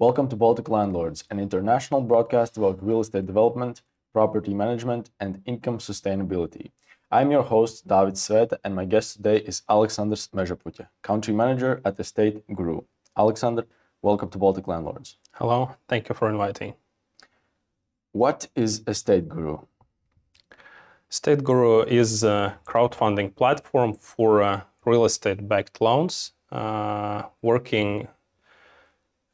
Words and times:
Welcome 0.00 0.28
to 0.28 0.36
Baltic 0.36 0.70
Landlords, 0.70 1.24
an 1.28 1.38
international 1.38 2.00
broadcast 2.00 2.56
about 2.56 2.82
real 2.82 3.00
estate 3.00 3.26
development, 3.26 3.82
property 4.14 4.54
management, 4.54 5.10
and 5.20 5.42
income 5.44 5.76
sustainability. 5.76 6.70
I'm 7.10 7.30
your 7.30 7.42
host, 7.42 7.86
David 7.86 8.14
Sveta, 8.14 8.56
and 8.64 8.74
my 8.74 8.86
guest 8.86 9.16
today 9.16 9.36
is 9.36 9.60
Alexander 9.68 10.16
Smežaputė, 10.16 10.86
country 11.02 11.34
manager 11.34 11.82
at 11.84 12.00
Estate 12.00 12.42
Guru. 12.54 12.80
Alexander, 13.14 13.66
welcome 14.00 14.30
to 14.30 14.38
Baltic 14.38 14.66
Landlords. 14.66 15.18
Hello, 15.34 15.76
thank 15.86 16.08
you 16.08 16.14
for 16.14 16.30
inviting. 16.30 16.72
What 18.12 18.48
is 18.54 18.82
Estate 18.86 19.28
Guru? 19.28 19.58
Estate 21.10 21.44
Guru 21.44 21.82
is 21.82 22.24
a 22.24 22.58
crowdfunding 22.64 23.36
platform 23.36 23.92
for 23.92 24.40
uh, 24.42 24.62
real 24.86 25.04
estate 25.04 25.46
backed 25.46 25.82
loans, 25.82 26.32
uh, 26.50 27.24
working 27.42 28.08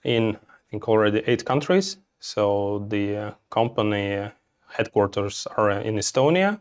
in, 0.02 0.38
think, 0.70 0.88
already 0.88 1.22
eight 1.26 1.44
countries. 1.44 1.98
So 2.18 2.86
the 2.88 3.16
uh, 3.16 3.30
company 3.50 4.30
headquarters 4.68 5.46
are 5.56 5.70
in 5.70 5.96
Estonia, 5.96 6.58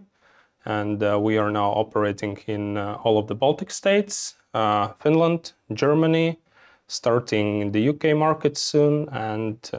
and 0.66 1.02
uh, 1.02 1.20
we 1.20 1.38
are 1.38 1.52
now 1.52 1.72
operating 1.72 2.38
in 2.48 2.78
uh, 2.78 3.00
all 3.04 3.18
of 3.18 3.28
the 3.28 3.36
Baltic 3.36 3.72
states, 3.72 4.36
uh, 4.54 4.90
Finland, 5.00 5.54
Germany, 5.74 6.40
starting 6.88 7.62
in 7.62 7.72
the 7.72 7.90
UK 7.90 8.16
market 8.16 8.58
soon, 8.58 9.10
and 9.10 9.72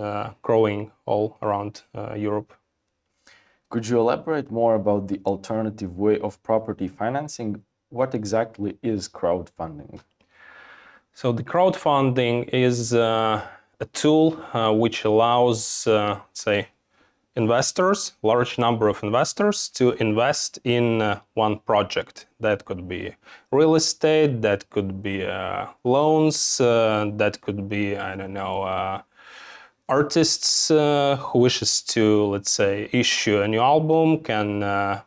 growing 0.43 0.91
all 1.05 1.38
around 1.41 1.83
Europe. 2.16 2.52
Could 3.69 3.88
you 3.88 3.99
elaborate 3.99 4.51
more 4.51 4.74
about 4.74 5.09
the 5.09 5.21
alternative 5.24 5.97
way 5.97 6.19
of 6.21 6.43
property 6.43 6.88
financing? 6.88 7.63
What 7.91 8.15
exactly 8.15 8.79
is 8.83 9.09
crowdfunding? 9.09 10.01
So, 11.13 11.33
the 11.33 11.43
crowdfunding 11.43 12.49
is 12.52 12.93
uh, 12.93 13.43
a 13.80 13.85
tool 13.87 14.43
uh, 14.52 14.73
which 14.73 15.05
allows, 15.05 15.87
uh, 15.87 16.19
say, 16.32 16.69
investors, 17.35 18.13
large 18.23 18.59
number 18.59 18.88
of 18.88 19.02
investors, 19.02 19.69
to 19.69 19.93
invest 19.93 20.59
in 20.65 21.02
uh, 21.02 21.21
one 21.35 21.59
project. 21.59 22.27
That 22.41 22.65
could 22.65 22.88
be 22.88 23.15
real 23.52 23.74
estate, 23.74 24.41
that 24.41 24.71
could 24.71 25.02
be 25.02 25.24
uh, 25.24 25.66
loans, 25.85 26.60
uh, 26.60 27.10
that 27.16 27.41
could 27.43 27.69
be 27.69 27.97
I 27.97 28.16
don't 28.16 28.32
know 28.32 28.63
uh, 28.63 29.02
artists 29.88 30.69
who 30.69 31.38
wishes 31.38 31.82
to 31.82 32.24
let's 32.24 32.51
say 32.51 32.88
issue 32.93 33.41
a 33.43 33.49
new 33.49 33.60
album 33.60 34.21
can. 34.21 35.02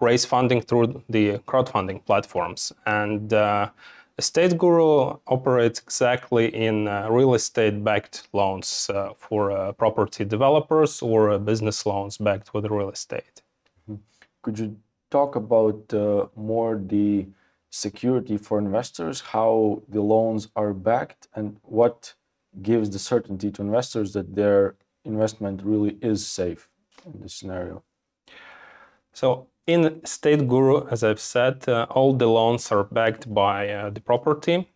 Raise 0.00 0.24
funding 0.24 0.62
through 0.62 1.02
the 1.10 1.40
crowdfunding 1.46 2.02
platforms 2.06 2.72
and 2.86 3.30
Estate 4.18 4.58
Guru 4.58 5.16
operates 5.28 5.78
exactly 5.78 6.52
in 6.52 6.88
uh, 6.88 7.08
real 7.08 7.34
estate 7.34 7.84
backed 7.84 8.26
loans 8.32 8.90
uh, 8.92 9.12
for 9.16 9.52
uh, 9.52 9.70
property 9.72 10.24
developers 10.24 11.00
or 11.00 11.30
uh, 11.30 11.38
business 11.38 11.86
loans 11.86 12.18
backed 12.18 12.52
with 12.52 12.64
real 12.66 12.90
estate. 12.90 13.42
Mm-hmm. 13.88 14.02
Could 14.42 14.58
you 14.58 14.76
talk 15.10 15.36
about 15.36 15.94
uh, 15.94 16.26
more 16.34 16.82
the 16.84 17.28
security 17.70 18.36
for 18.36 18.58
investors, 18.58 19.20
how 19.20 19.82
the 19.88 20.00
loans 20.00 20.48
are 20.56 20.74
backed, 20.74 21.28
and 21.36 21.56
what 21.62 22.14
gives 22.60 22.90
the 22.90 22.98
certainty 22.98 23.52
to 23.52 23.62
investors 23.62 24.14
that 24.14 24.34
their 24.34 24.74
investment 25.04 25.62
really 25.62 25.96
is 26.02 26.26
safe 26.26 26.68
in 27.06 27.20
this 27.20 27.34
scenario? 27.34 27.84
So, 29.12 29.46
in 29.68 30.00
State 30.04 30.48
Guru, 30.48 30.88
as 30.88 31.04
I've 31.04 31.20
said, 31.20 31.68
uh, 31.68 31.86
all 31.90 32.14
the 32.14 32.26
loans 32.26 32.72
are 32.72 32.84
backed 32.84 33.32
by 33.32 33.68
uh, 33.68 33.90
the 33.90 34.00
property. 34.00 34.66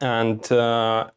And 0.00 0.50
uh, 0.50 1.10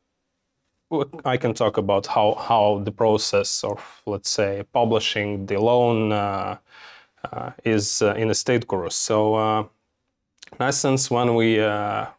I 1.23 1.38
can 1.38 1.53
talk 1.53 1.77
about 1.77 2.08
how, 2.08 2.36
how 2.36 2.81
the 2.83 2.92
process 2.92 3.64
of, 3.64 3.81
let's 4.05 4.30
say, 4.30 4.64
publishing 4.73 5.45
the 5.45 5.61
loan 5.61 6.11
uh, 6.11 6.58
uh, 7.32 7.52
is 7.64 8.02
uh, 8.02 8.15
in 8.15 8.33
State 8.33 8.67
Guru. 8.67 8.89
So, 8.89 9.70
in 10.52 10.61
essence, 10.61 11.09
when 11.09 11.36
we 11.36 11.59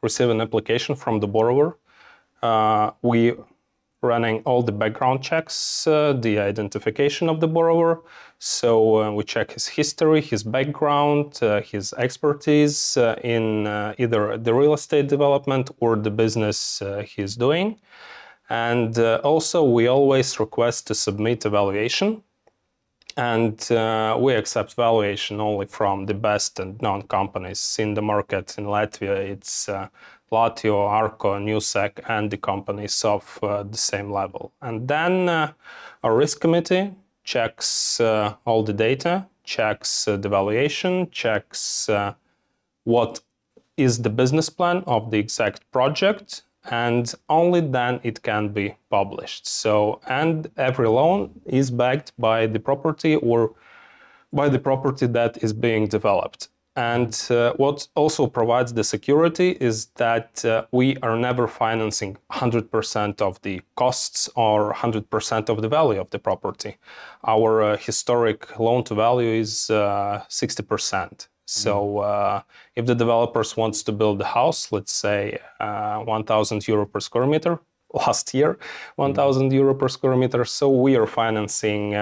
receive 0.03 0.31
an 0.31 0.41
application 0.41 0.97
from 0.97 1.21
the 1.21 1.29
borrower, 1.29 1.77
we 3.03 3.35
running 4.03 4.43
all 4.45 4.63
the 4.63 4.73
background 4.73 5.23
checks, 5.23 5.87
uh, 5.87 6.15
the 6.15 6.39
identification 6.39 7.29
of 7.29 7.41
the 7.41 7.49
borrower. 7.49 8.03
So 8.39 9.03
uh, 9.03 9.13
we 9.13 9.25
check 9.25 9.53
his 9.53 9.67
history, 9.67 10.23
his 10.23 10.43
background, 10.43 11.39
uh, 11.43 11.61
his 11.61 11.93
expertise 11.99 12.97
uh, 12.97 13.17
in 13.23 13.67
uh, 13.67 13.95
either 13.99 14.39
the 14.39 14.55
real 14.55 14.73
estate 14.73 15.09
development 15.09 15.71
or 15.81 15.97
the 15.97 16.11
business 16.11 16.81
uh, 16.81 17.05
he's 17.07 17.37
doing. 17.37 17.79
And 18.49 18.99
also, 18.99 19.63
we 19.63 19.87
always 19.87 20.41
request 20.41 20.89
to 20.89 20.95
submit 20.95 21.47
evaluation. 21.47 22.23
And 23.17 23.65
we 24.21 24.35
accept 24.35 24.75
valuation 24.75 25.41
only 25.41 25.67
from 25.67 26.07
the 26.07 26.15
best 26.15 26.59
and 26.59 26.81
known 26.83 27.03
companies 27.03 27.77
in 27.79 27.95
the 27.95 28.03
market. 28.03 28.59
In 28.59 28.65
Latvia, 28.65 29.15
it's 29.15 29.69
Latio, 30.33 30.87
Arco, 30.89 31.39
Newsec, 31.39 32.01
and 32.09 32.31
the 32.31 32.37
companies 32.37 33.05
of 33.05 33.39
uh, 33.43 33.63
the 33.65 33.77
same 33.77 34.13
level. 34.13 34.53
And 34.63 34.87
then 34.87 35.29
uh, 35.29 35.53
our 36.03 36.17
risk 36.17 36.41
committee 36.41 36.95
checks 37.25 38.01
uh, 38.01 38.35
all 38.45 38.63
the 38.63 38.73
data, 38.73 39.27
checks 39.45 40.05
the 40.05 40.29
valuation, 40.29 41.11
checks 41.11 41.89
what 42.85 43.21
is 43.77 44.03
the 44.03 44.11
business 44.11 44.49
plan 44.51 44.83
of 44.87 45.11
the 45.11 45.19
exact 45.19 45.71
project, 45.73 46.43
and 46.71 47.15
only 47.29 47.61
then 47.61 48.01
it 48.03 48.23
can 48.23 48.49
be 48.49 48.77
published. 48.91 49.47
So, 49.47 50.01
and 50.07 50.51
every 50.57 50.89
loan 50.89 51.31
is 51.47 51.71
backed 51.71 52.13
by 52.19 52.47
the 52.47 52.61
property 52.61 53.17
or 53.17 53.55
by 54.33 54.49
the 54.49 54.59
property 54.59 55.07
that 55.07 55.43
is 55.43 55.53
being 55.53 55.87
developed. 55.87 56.49
And 56.77 57.27
uh, 57.31 57.53
what 57.55 57.89
also 57.97 58.27
provides 58.29 58.73
the 58.73 58.85
security 58.85 59.57
is 59.61 59.87
that 59.97 60.45
uh, 60.45 60.67
we 60.71 60.97
are 60.99 61.17
never 61.17 61.49
financing 61.49 62.17
100% 62.31 63.21
of 63.21 63.43
the 63.43 63.61
costs 63.75 64.31
or 64.37 64.73
100% 64.73 65.49
of 65.49 65.63
the 65.63 65.69
value 65.69 66.01
of 66.01 66.11
the 66.11 66.21
property. 66.21 66.77
Our 67.27 67.63
uh, 67.63 67.77
historic 67.77 68.59
loan 68.59 68.85
to 68.85 68.95
value 68.95 69.41
is 69.41 69.69
60%. 69.69 70.95
Uh, 70.95 71.09
so 71.47 71.85
mm-hmm. 71.85 72.37
uh, 72.39 72.43
if 72.77 72.87
the 72.87 72.95
developers 72.95 73.57
wants 73.57 73.83
to 73.83 73.93
build 73.93 74.21
a 74.21 74.27
house, 74.27 74.71
let's 74.71 74.93
say 74.93 75.39
uh, 75.59 75.99
1,000 75.99 76.69
euro 76.69 76.87
per 76.87 77.01
square 77.01 77.27
meter, 77.27 77.59
last 77.95 78.33
year 78.33 78.57
1,000 78.95 79.51
mm-hmm. 79.51 79.77
per 79.77 79.89
square 79.89 80.15
meter, 80.15 80.45
so 80.45 80.71
we 80.71 80.97
are 80.97 81.09
financing 81.09 81.95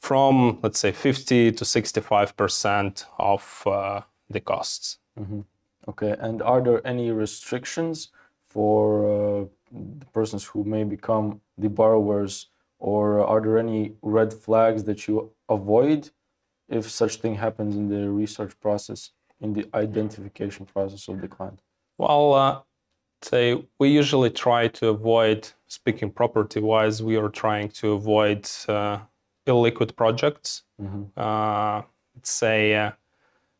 from 0.00 0.58
let's 0.62 0.78
say 0.78 0.92
50 0.92 1.52
to 1.52 1.64
65 1.64 2.36
percent 2.36 3.06
of 3.18 3.62
uh, 3.66 4.00
the 4.30 4.40
costs. 4.40 4.98
Mm-hmm. 5.18 5.40
Okay, 5.88 6.16
and 6.18 6.42
are 6.42 6.60
there 6.60 6.84
any 6.86 7.10
restrictions 7.10 8.08
for 8.44 9.04
uh, 9.06 9.44
the 9.98 10.06
persons 10.06 10.44
who 10.44 10.64
may 10.64 10.84
become 10.84 11.40
the 11.58 11.68
borrowers, 11.68 12.48
or 12.78 13.24
are 13.24 13.40
there 13.40 13.58
any 13.58 13.92
red 14.02 14.32
flags 14.32 14.84
that 14.84 15.06
you 15.06 15.30
avoid 15.48 16.10
if 16.68 16.90
such 16.90 17.16
thing 17.16 17.36
happens 17.36 17.76
in 17.76 17.88
the 17.88 18.10
research 18.10 18.58
process, 18.60 19.10
in 19.40 19.52
the 19.52 19.66
identification 19.74 20.66
process 20.66 21.08
of 21.08 21.20
the 21.20 21.28
client? 21.28 21.60
Well, 21.98 22.34
uh, 22.34 22.60
say 23.22 23.64
we 23.78 23.88
usually 23.88 24.30
try 24.30 24.68
to 24.68 24.88
avoid 24.88 25.48
speaking 25.68 26.10
property 26.10 26.60
wise. 26.60 27.02
We 27.02 27.16
are 27.16 27.28
trying 27.28 27.68
to 27.80 27.92
avoid 27.92 28.48
uh, 28.68 28.98
illiquid 29.46 29.96
projects. 29.96 30.62
Mm-hmm. 30.80 31.04
Uh, 31.16 31.82
say 32.22 32.74
uh, 32.74 32.90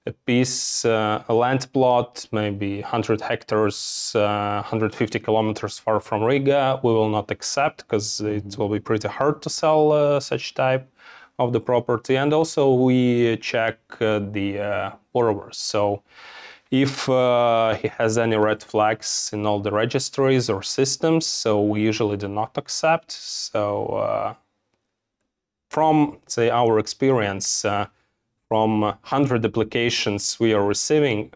a 0.06 0.12
piece, 0.12 0.84
uh, 0.84 1.24
a 1.28 1.34
land 1.34 1.66
plot, 1.72 2.26
maybe 2.30 2.80
100 2.80 3.20
hectares, 3.20 4.12
uh, 4.14 4.62
150 4.62 5.18
kilometers 5.18 5.78
far 5.78 6.00
from 6.00 6.22
Riga, 6.22 6.80
we 6.82 6.92
will 6.92 7.08
not 7.08 7.30
accept 7.30 7.78
because 7.78 8.20
mm-hmm. 8.20 8.48
it 8.48 8.58
will 8.58 8.68
be 8.68 8.80
pretty 8.80 9.08
hard 9.08 9.42
to 9.42 9.50
sell 9.50 9.92
uh, 9.92 10.20
such 10.20 10.54
type 10.54 10.88
of 11.38 11.52
the 11.52 11.60
property. 11.60 12.16
And 12.16 12.32
also 12.32 12.72
we 12.72 13.36
check 13.38 13.78
uh, 14.00 14.20
the 14.20 14.92
borrowers. 15.12 15.58
So 15.58 16.02
if 16.70 17.06
he 17.06 17.88
has 17.88 18.18
any 18.18 18.36
red 18.36 18.62
flags 18.62 19.30
in 19.32 19.46
all 19.46 19.60
the 19.60 19.72
registries 19.72 20.48
or 20.48 20.62
systems, 20.62 21.26
so 21.26 21.62
we 21.62 21.80
usually 21.80 22.16
do 22.16 22.28
not 22.28 22.56
accept. 22.56 23.10
So 23.12 24.36
from, 25.76 26.16
say, 26.26 26.48
our 26.48 26.78
experience, 26.78 27.62
uh, 27.66 27.86
from 28.48 28.80
100 28.80 29.44
applications 29.44 30.40
we 30.40 30.54
are 30.54 30.64
receiving, 30.64 31.30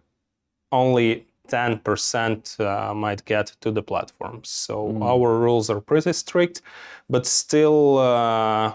only 0.73 1.27
10% 1.49 2.59
uh, 2.59 2.95
might 2.95 3.23
get 3.27 3.49
to 3.61 3.71
the 3.71 3.83
platform. 3.83 4.41
So 4.43 4.75
mm. 4.93 5.05
our 5.05 5.39
rules 5.39 5.69
are 5.69 5.83
pretty 5.83 6.15
strict, 6.15 6.63
but 7.11 7.27
still, 7.27 7.99
uh, 7.99 8.73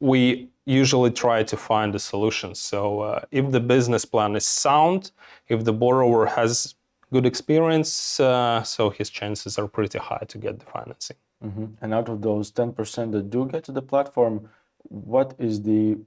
we 0.00 0.48
usually 0.66 1.12
try 1.12 1.44
to 1.44 1.56
find 1.56 1.94
a 1.94 2.00
solution. 2.00 2.56
So 2.56 2.80
uh, 3.02 3.20
if 3.30 3.48
the 3.52 3.60
business 3.60 4.04
plan 4.04 4.34
is 4.34 4.44
sound, 4.44 5.12
if 5.46 5.62
the 5.62 5.72
borrower 5.72 6.26
has 6.26 6.74
good 7.12 7.26
experience, 7.26 8.18
uh, 8.18 8.64
so 8.64 8.90
his 8.90 9.08
chances 9.08 9.56
are 9.56 9.68
pretty 9.68 10.00
high 10.00 10.24
to 10.26 10.36
get 10.38 10.58
the 10.58 10.66
financing. 10.66 11.18
Mhm. 11.44 11.76
And 11.80 11.94
out 11.94 12.08
of 12.08 12.20
those 12.22 12.50
10% 12.50 13.12
that 13.12 13.30
do 13.30 13.46
get 13.46 13.62
to 13.64 13.72
the 13.72 13.82
platform, 13.82 14.48
what 14.88 15.34
is 15.38 15.62
the 15.62 15.98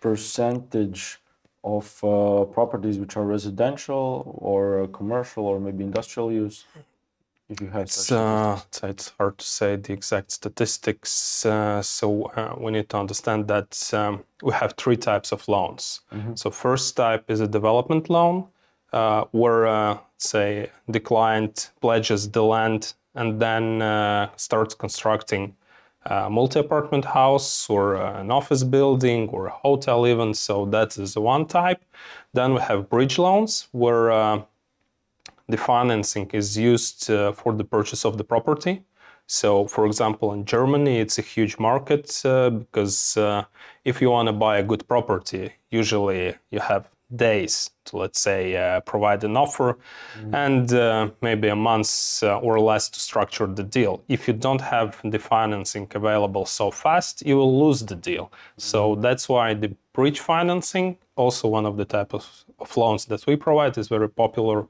percentage 0.00 1.18
of 1.62 2.04
uh, 2.04 2.44
properties 2.44 2.98
which 2.98 3.16
are 3.16 3.24
residential 3.24 4.38
or 4.38 4.82
uh, 4.82 4.86
commercial 4.88 5.44
or 5.46 5.58
maybe 5.58 5.82
industrial 5.84 6.30
use? 6.30 6.64
If 7.48 7.60
you 7.60 7.68
have 7.68 7.82
It's, 7.82 8.06
such 8.06 8.16
uh, 8.16 8.56
it's, 8.66 8.82
it's 8.82 9.08
hard 9.18 9.38
to 9.38 9.44
say 9.44 9.76
the 9.76 9.92
exact 9.92 10.30
statistics. 10.32 11.44
Uh, 11.44 11.82
so 11.82 12.24
uh, 12.36 12.54
we 12.58 12.72
need 12.72 12.88
to 12.90 12.98
understand 12.98 13.48
that 13.48 13.92
um, 13.92 14.24
we 14.42 14.52
have 14.52 14.74
three 14.74 14.96
types 14.96 15.32
of 15.32 15.46
loans. 15.48 16.00
So 16.34 16.50
first 16.50 16.96
type 16.96 17.30
is 17.30 17.40
a 17.40 17.46
development 17.46 18.08
loan, 18.08 18.46
uh, 18.92 19.24
where 19.32 19.66
uh, 19.66 19.98
say 20.16 20.70
the 20.88 21.00
client 21.00 21.72
pledges 21.80 22.30
the 22.30 22.42
land 22.42 22.94
and 23.14 23.40
then 23.40 23.82
uh, 23.82 24.30
starts 24.36 24.74
constructing 24.74 25.54
a 26.06 26.28
multi-apartment 26.30 27.04
house 27.04 27.68
or 27.70 27.96
an 27.96 28.30
office 28.30 28.62
building 28.62 29.28
or 29.30 29.46
a 29.46 29.50
hotel 29.50 30.06
even. 30.06 30.34
So 30.34 30.66
that 30.66 30.98
is 30.98 31.16
one 31.16 31.46
type. 31.46 31.82
Then 32.32 32.54
we 32.54 32.60
have 32.60 32.88
bridge 32.88 33.18
loans, 33.18 33.68
where 33.72 34.12
uh, 34.12 34.42
the 35.48 35.56
financing 35.56 36.30
is 36.32 36.56
used 36.56 37.10
uh, 37.10 37.32
for 37.32 37.52
the 37.52 37.64
purchase 37.64 38.04
of 38.04 38.18
the 38.18 38.24
property. 38.24 38.82
So, 39.26 39.66
for 39.66 39.86
example, 39.86 40.32
in 40.34 40.44
Germany, 40.44 40.98
it's 40.98 41.18
a 41.18 41.22
huge 41.22 41.58
market 41.58 42.20
uh, 42.26 42.50
because 42.50 43.16
uh, 43.16 43.44
if 43.84 44.02
you 44.02 44.10
want 44.10 44.28
to 44.28 44.32
buy 44.32 44.58
a 44.58 44.62
good 44.62 44.86
property, 44.86 45.52
usually 45.70 46.34
you 46.50 46.60
have 46.60 46.90
days 47.14 47.70
to, 47.84 47.98
let's 47.98 48.20
say, 48.20 48.56
uh, 48.56 48.80
provide 48.80 49.22
an 49.24 49.36
offer 49.36 49.78
and 50.32 50.72
uh, 50.72 51.10
maybe 51.22 51.48
a 51.48 51.56
month 51.56 52.22
uh, 52.22 52.38
or 52.38 52.58
less 52.58 52.88
to 52.88 53.00
structure 53.00 53.46
the 53.46 53.62
deal. 53.62 54.02
If 54.08 54.26
you 54.26 54.34
don't 54.34 54.60
have 54.60 54.98
the 55.04 55.18
financing 55.18 55.86
available 55.94 56.46
so 56.46 56.70
fast, 56.70 57.24
you 57.26 57.36
will 57.36 57.66
lose 57.66 57.84
the 57.84 57.94
deal. 57.94 58.32
So 58.56 58.96
that's 58.96 59.28
why 59.28 59.54
the 59.54 59.74
bridge 59.92 60.20
financing, 60.20 60.96
also 61.16 61.48
one 61.48 61.66
of 61.66 61.76
the 61.76 61.84
type 61.84 62.14
of, 62.14 62.26
of 62.58 62.76
loans 62.76 63.04
that 63.06 63.26
we 63.26 63.36
provide, 63.36 63.76
is 63.78 63.88
very 63.88 64.08
popular 64.08 64.66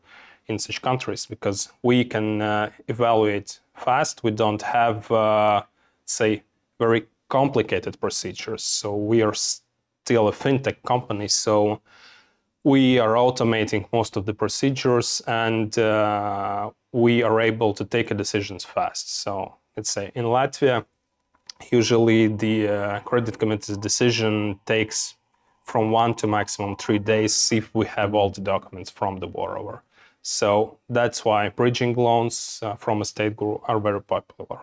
in 0.47 0.59
such 0.59 0.83
countries 0.83 1.27
because 1.27 1.73
we 1.83 2.05
can 2.05 2.43
uh, 2.43 2.71
evaluate 2.89 3.61
fast. 3.75 4.23
We 4.23 4.31
don't 4.31 4.61
have, 4.63 5.11
uh, 5.11 5.63
say, 6.05 6.43
very 6.79 7.07
complicated 7.29 7.99
procedures. 8.01 8.63
So 8.63 8.95
we 8.95 9.23
are 9.23 9.35
still 9.35 10.29
a 10.29 10.33
fintech 10.33 10.83
company. 10.83 11.29
So 11.29 11.81
we 12.65 12.99
are 12.99 13.15
automating 13.15 13.87
most 13.93 14.17
of 14.17 14.25
the 14.25 14.33
procedures 14.33 15.23
and 15.27 15.79
uh, 15.79 16.71
we 16.93 17.23
are 17.23 17.41
able 17.41 17.75
to 17.75 17.85
take 17.85 18.17
decisions 18.17 18.65
fast. 18.65 19.23
So 19.23 19.55
let's 19.77 19.91
say 19.91 20.11
in 20.15 20.25
Latvia, 20.25 20.85
usually 21.71 22.29
the 22.29 22.69
uh, 22.69 23.01
credit 23.01 23.39
committee's 23.39 23.77
decision 23.77 24.59
takes 24.65 25.17
from 25.65 25.91
one 25.91 26.15
to 26.15 26.27
maximum 26.27 26.77
three 26.77 26.99
days 26.99 27.53
if 27.53 27.75
we 27.75 27.87
have 27.87 28.15
all 28.15 28.31
the 28.31 28.41
documents 28.41 28.91
from 28.91 29.19
the 29.19 29.27
borrower. 29.27 29.83
So 30.23 30.79
that's 30.89 31.25
why 31.25 31.51
bridging 31.51 31.95
loans 31.95 32.61
uh, 32.63 32.77
from 32.77 33.03
Estate 33.03 33.37
Guru 33.37 33.59
are 33.65 33.79
very 33.79 34.01
popular. 34.01 34.61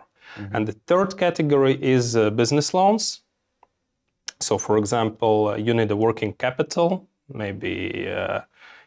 And 0.52 0.66
the 0.66 0.72
third 0.86 1.18
category 1.18 1.78
is 1.82 2.16
uh, 2.16 2.30
business 2.30 2.72
loans. 2.72 3.20
So, 4.40 4.58
for 4.58 4.78
example, 4.78 5.48
uh, 5.48 5.56
you 5.56 5.74
need 5.74 5.90
a 5.90 5.96
working 5.96 6.32
capital. 6.32 7.06
Maybe 7.34 8.08
uh, 8.08 8.40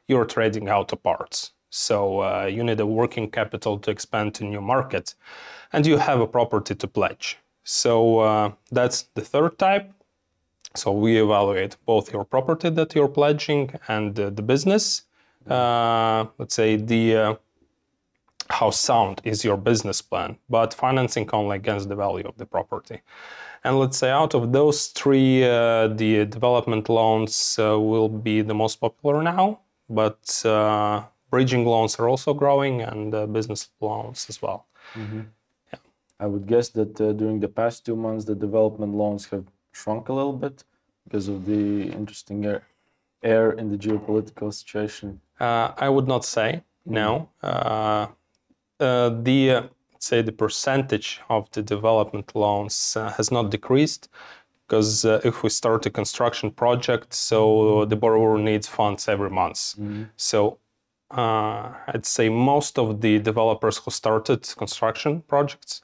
you're 0.07 0.25
trading 0.25 0.69
auto 0.69 0.95
parts. 0.95 1.51
So, 1.69 2.19
uh, 2.21 2.45
you 2.45 2.63
need 2.63 2.79
a 2.79 2.85
working 2.85 3.29
capital 3.29 3.77
to 3.79 3.91
expand 3.91 4.33
to 4.35 4.45
new 4.45 4.61
market, 4.61 5.15
and 5.73 5.85
you 5.85 5.97
have 5.97 6.21
a 6.21 6.27
property 6.27 6.73
to 6.75 6.87
pledge. 6.87 7.37
So, 7.63 8.19
uh, 8.19 8.51
that's 8.71 9.09
the 9.15 9.21
third 9.21 9.57
type. 9.57 9.91
So, 10.75 10.91
we 10.91 11.21
evaluate 11.21 11.75
both 11.85 12.13
your 12.13 12.23
property 12.23 12.69
that 12.69 12.95
you're 12.95 13.09
pledging 13.09 13.71
and 13.87 14.17
uh, 14.19 14.29
the 14.29 14.41
business. 14.41 15.03
Uh, 15.49 16.25
let's 16.37 16.55
say 16.55 16.77
the 16.77 17.15
uh, 17.15 17.35
how 18.49 18.69
sound 18.69 19.21
is 19.23 19.43
your 19.43 19.57
business 19.57 20.01
plan, 20.01 20.37
but 20.49 20.73
financing 20.73 21.29
only 21.33 21.57
against 21.57 21.89
the 21.89 21.95
value 21.95 22.25
of 22.27 22.37
the 22.37 22.45
property. 22.45 23.01
And 23.65 23.79
let's 23.79 23.97
say 23.97 24.11
out 24.11 24.35
of 24.35 24.51
those 24.51 24.87
three, 24.99 25.43
uh, 25.43 25.87
the 25.87 26.25
development 26.25 26.87
loans 26.87 27.57
uh, 27.57 27.79
will 27.79 28.07
be 28.09 28.43
the 28.43 28.53
most 28.53 28.75
popular 28.75 29.23
now, 29.23 29.59
but 29.89 30.45
uh, 30.45 31.01
bridging 31.31 31.65
loans 31.65 31.95
are 31.99 32.07
also 32.07 32.35
growing 32.35 32.83
and 32.83 33.15
uh, 33.15 33.25
business 33.25 33.69
loans 33.81 34.27
as 34.29 34.39
well. 34.39 34.67
I 36.19 36.27
would 36.27 36.45
guess 36.45 36.69
that 36.69 37.01
uh, 37.01 37.13
during 37.13 37.39
the 37.39 37.47
past 37.47 37.87
two 37.87 37.95
months, 37.95 38.25
the 38.25 38.35
development 38.35 38.93
loans 38.93 39.25
have 39.31 39.45
shrunk 39.71 40.09
a 40.09 40.13
little 40.13 40.37
bit 40.45 40.63
because 41.03 41.27
of 41.27 41.47
the 41.47 41.91
interesting 41.99 42.45
air, 42.45 42.61
air 43.23 43.51
in 43.51 43.71
the 43.71 43.77
geopolitical 43.77 44.53
situation. 44.53 45.21
Uh, 45.39 45.71
I 45.75 45.89
would 45.89 46.07
not 46.07 46.23
say 46.23 46.63
no. 46.85 47.29
Uh, 47.41 48.07
uh, 48.79 49.09
the 49.23 49.51
uh, 49.51 49.63
say 49.99 50.21
the 50.21 50.31
percentage 50.31 51.21
of 51.29 51.49
the 51.51 51.61
development 51.61 52.35
loans 52.35 52.95
uh, 52.97 53.11
has 53.13 53.31
not 53.31 53.51
decreased 53.51 54.09
because 54.67 55.05
uh, 55.05 55.21
if 55.23 55.43
we 55.43 55.49
start 55.49 55.85
a 55.85 55.89
construction 55.89 56.49
project, 56.51 57.13
so 57.13 57.85
the 57.85 57.95
borrower 57.95 58.37
needs 58.37 58.67
funds 58.67 59.07
every 59.07 59.29
month. 59.29 59.75
So 60.17 60.57
uh, 61.11 61.73
I'd 61.87 62.05
say 62.05 62.29
most 62.29 62.79
of 62.79 63.01
the 63.01 63.19
developers 63.19 63.77
who 63.77 63.91
started 63.91 64.41
construction 64.57 65.21
projects 65.27 65.83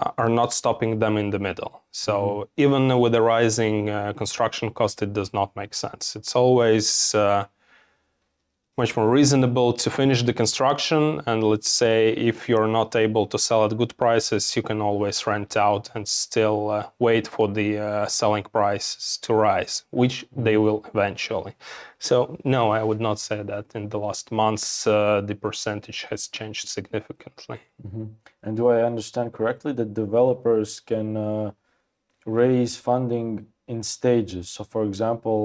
uh, 0.00 0.10
are 0.18 0.28
not 0.28 0.52
stopping 0.52 0.98
them 0.98 1.16
in 1.16 1.30
the 1.30 1.38
middle. 1.38 1.82
So 1.92 2.48
even 2.56 2.98
with 2.98 3.12
the 3.12 3.22
rising 3.22 3.88
uh, 3.90 4.12
construction 4.14 4.70
cost, 4.70 5.02
it 5.02 5.12
does 5.12 5.32
not 5.32 5.54
make 5.56 5.74
sense. 5.74 6.16
It's 6.16 6.34
always 6.34 7.14
uh, 7.14 7.46
much 8.78 8.96
more 8.96 9.10
reasonable 9.10 9.72
to 9.72 9.90
finish 9.90 10.22
the 10.22 10.32
construction. 10.32 11.20
And 11.26 11.42
let's 11.42 11.68
say 11.68 12.12
if 12.12 12.48
you're 12.48 12.68
not 12.68 12.94
able 12.96 13.26
to 13.26 13.38
sell 13.38 13.64
at 13.66 13.76
good 13.76 13.94
prices 13.96 14.56
you 14.56 14.62
can 14.62 14.80
always 14.80 15.26
rent 15.26 15.56
out 15.56 15.90
and 15.94 16.06
still 16.06 16.70
uh, 16.70 16.86
wait 16.98 17.26
for 17.26 17.48
the 17.48 17.78
uh, 17.78 18.06
selling 18.06 18.44
prices 18.44 19.18
to 19.22 19.34
rise 19.34 19.84
which 19.90 20.24
they 20.34 20.56
will 20.56 20.86
eventually. 20.94 21.54
So 21.98 22.38
no 22.44 22.70
i 22.70 22.82
would 22.82 23.00
not 23.00 23.18
say 23.18 23.42
that 23.42 23.66
in 23.74 23.88
the 23.88 23.98
last 23.98 24.30
months 24.30 24.86
uh, 24.86 25.20
the 25.28 25.34
percentage 25.34 26.06
has 26.10 26.28
changed 26.28 26.68
significantly. 26.68 27.58
And 28.42 28.56
do 28.56 28.68
I 28.68 28.82
understand 28.82 29.32
correctly 29.32 29.72
that 29.74 29.94
developers 29.94 30.80
can 30.80 31.16
uh, 31.16 31.50
raise 32.24 32.76
funding 32.76 33.46
in 33.66 33.82
stages? 33.82 34.48
So, 34.48 34.64
for 34.64 34.84
example, 34.84 35.38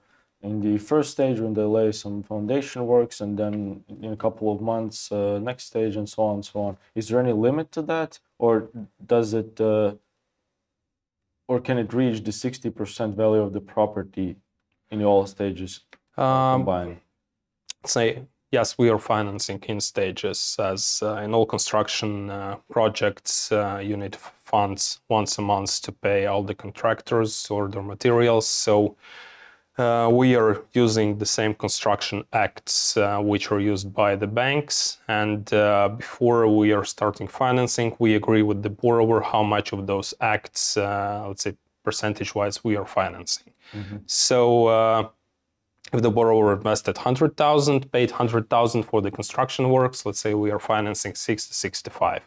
uh, 0.00 0.07
in 0.42 0.60
the 0.60 0.78
first 0.78 1.10
stage, 1.10 1.40
when 1.40 1.54
they 1.54 1.62
lay 1.62 1.90
some 1.92 2.22
foundation 2.22 2.86
works, 2.86 3.20
and 3.20 3.38
then 3.38 3.84
in 4.02 4.12
a 4.12 4.16
couple 4.16 4.52
of 4.52 4.60
months, 4.60 5.10
uh, 5.10 5.38
next 5.40 5.64
stage, 5.64 5.96
and 5.96 6.08
so 6.08 6.22
on 6.22 6.34
and 6.36 6.44
so 6.44 6.60
on. 6.60 6.76
Is 6.94 7.08
there 7.08 7.20
any 7.20 7.32
limit 7.32 7.72
to 7.72 7.82
that, 7.82 8.20
or 8.38 8.68
does 9.04 9.34
it, 9.34 9.60
uh, 9.60 9.94
or 11.48 11.60
can 11.60 11.78
it 11.78 11.92
reach 11.92 12.22
the 12.22 12.32
sixty 12.32 12.70
percent 12.70 13.16
value 13.16 13.42
of 13.42 13.52
the 13.52 13.60
property 13.60 14.36
in 14.90 15.02
all 15.02 15.26
stages 15.26 15.80
um, 16.16 16.60
combined? 16.60 17.00
say 17.84 18.22
yes 18.50 18.76
we 18.76 18.90
are 18.90 18.98
financing 18.98 19.62
in 19.68 19.80
stages 19.80 20.56
as 20.58 21.00
uh, 21.02 21.16
in 21.16 21.34
all 21.34 21.46
construction 21.46 22.30
uh, 22.30 22.56
projects 22.70 23.52
uh, 23.52 23.80
you 23.82 23.96
need 23.96 24.16
funds 24.16 25.00
once 25.08 25.38
a 25.38 25.42
month 25.42 25.80
to 25.82 25.92
pay 25.92 26.26
all 26.26 26.42
the 26.42 26.54
contractors 26.54 27.50
or 27.50 27.68
their 27.68 27.82
materials 27.82 28.48
so 28.48 28.96
uh, 29.78 30.08
we 30.10 30.34
are 30.34 30.62
using 30.72 31.18
the 31.18 31.26
same 31.26 31.54
construction 31.54 32.24
acts 32.32 32.96
uh, 32.96 33.18
which 33.20 33.50
are 33.52 33.60
used 33.60 33.92
by 33.92 34.16
the 34.16 34.26
banks 34.26 34.98
and 35.08 35.52
uh, 35.52 35.88
before 35.88 36.48
we 36.48 36.72
are 36.72 36.84
starting 36.84 37.28
financing 37.28 37.94
we 37.98 38.14
agree 38.14 38.42
with 38.42 38.62
the 38.62 38.70
borrower 38.70 39.20
how 39.20 39.42
much 39.42 39.72
of 39.72 39.86
those 39.86 40.12
acts 40.20 40.76
uh, 40.76 41.24
let's 41.28 41.42
say 41.42 41.56
percentage 41.84 42.34
wise 42.34 42.62
we 42.64 42.76
are 42.76 42.86
financing 42.86 43.52
so 44.06 44.66
uh, 44.66 45.08
if 45.92 46.02
the 46.02 46.10
borrower 46.10 46.52
invested 46.52 46.96
100,000, 46.96 47.90
paid 47.92 48.10
100,000 48.10 48.82
for 48.82 49.00
the 49.00 49.10
construction 49.10 49.70
works, 49.70 50.04
let's 50.04 50.20
say 50.20 50.34
we 50.34 50.50
are 50.50 50.58
financing 50.58 51.14
60, 51.14 51.52
65. 51.52 52.22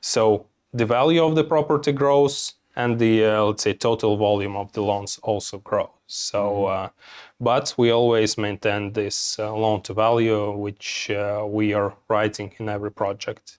So 0.00 0.46
the 0.72 0.84
value 0.84 1.24
of 1.24 1.36
the 1.36 1.44
property 1.44 1.92
grows 1.92 2.54
and 2.74 2.98
the, 2.98 3.24
uh, 3.24 3.44
let's 3.44 3.62
say, 3.62 3.72
total 3.72 4.16
volume 4.16 4.56
of 4.56 4.72
the 4.72 4.82
loans 4.82 5.20
also 5.22 5.58
grow. 5.58 5.93
So, 6.06 6.66
uh, 6.66 6.88
but 7.40 7.74
we 7.78 7.90
always 7.90 8.36
maintain 8.36 8.92
this 8.92 9.38
uh, 9.38 9.54
loan 9.54 9.82
to 9.82 9.94
value, 9.94 10.50
which 10.52 11.10
uh, 11.10 11.44
we 11.46 11.72
are 11.72 11.94
writing 12.08 12.52
in 12.58 12.68
every 12.68 12.92
project. 12.92 13.58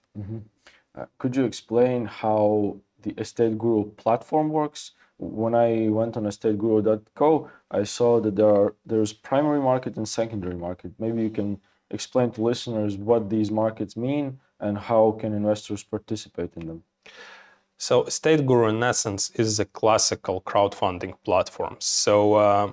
Uh, 0.96 1.06
could 1.18 1.36
you 1.36 1.44
explain 1.44 2.06
how 2.06 2.76
the 3.02 3.12
Estate 3.18 3.58
Guru 3.58 3.90
platform 3.92 4.48
works? 4.50 4.92
When 5.18 5.54
I 5.54 5.88
went 5.88 6.16
on 6.16 6.24
estateguru.co, 6.24 7.50
I 7.70 7.82
saw 7.84 8.20
that 8.20 8.36
there 8.36 8.48
are 8.48 8.74
there's 8.84 9.12
primary 9.12 9.60
market 9.60 9.96
and 9.96 10.08
secondary 10.08 10.56
market. 10.56 10.92
Maybe 10.98 11.22
you 11.22 11.30
can 11.30 11.60
explain 11.90 12.30
to 12.32 12.42
listeners 12.42 12.96
what 12.96 13.30
these 13.30 13.50
markets 13.50 13.96
mean 13.96 14.40
and 14.60 14.78
how 14.78 15.16
can 15.20 15.32
investors 15.32 15.82
participate 15.82 16.52
in 16.56 16.66
them? 16.66 16.82
So, 17.78 18.04
Estate 18.04 18.46
Guru, 18.46 18.68
in 18.68 18.82
essence, 18.82 19.30
is 19.34 19.60
a 19.60 19.66
classical 19.66 20.40
crowdfunding 20.40 21.14
platform. 21.24 21.76
So, 21.78 22.34
uh, 22.34 22.72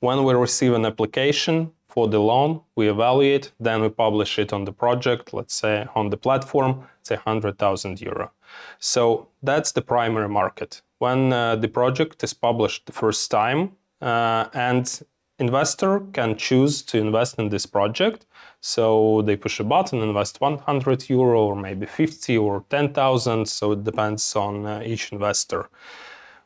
when 0.00 0.24
we 0.24 0.34
receive 0.34 0.74
an 0.74 0.84
application 0.84 1.72
for 1.88 2.06
the 2.06 2.18
loan, 2.18 2.60
we 2.74 2.90
evaluate, 2.90 3.52
then 3.58 3.80
we 3.80 3.88
publish 3.88 4.38
it 4.38 4.52
on 4.52 4.66
the 4.66 4.72
project, 4.72 5.32
let's 5.32 5.54
say 5.54 5.86
on 5.94 6.10
the 6.10 6.18
platform, 6.18 6.86
say 7.02 7.14
100,000 7.16 8.00
euro. 8.02 8.30
So, 8.78 9.28
that's 9.42 9.72
the 9.72 9.82
primary 9.82 10.28
market. 10.28 10.82
When 10.98 11.32
uh, 11.32 11.56
the 11.56 11.68
project 11.68 12.22
is 12.24 12.34
published 12.34 12.84
the 12.86 12.92
first 12.92 13.30
time, 13.30 13.72
uh, 14.02 14.48
and 14.52 15.02
investor 15.38 16.00
can 16.12 16.36
choose 16.36 16.82
to 16.82 16.98
invest 16.98 17.38
in 17.38 17.48
this 17.48 17.66
project 17.66 18.26
so 18.66 19.22
they 19.22 19.36
push 19.36 19.60
a 19.60 19.64
button, 19.64 20.02
invest 20.02 20.40
100 20.40 21.08
euro 21.08 21.44
or 21.44 21.54
maybe 21.54 21.86
50 21.86 22.36
or 22.38 22.64
10,000. 22.68 23.46
So 23.46 23.72
it 23.72 23.84
depends 23.84 24.34
on 24.34 24.66
uh, 24.66 24.82
each 24.84 25.12
investor. 25.12 25.68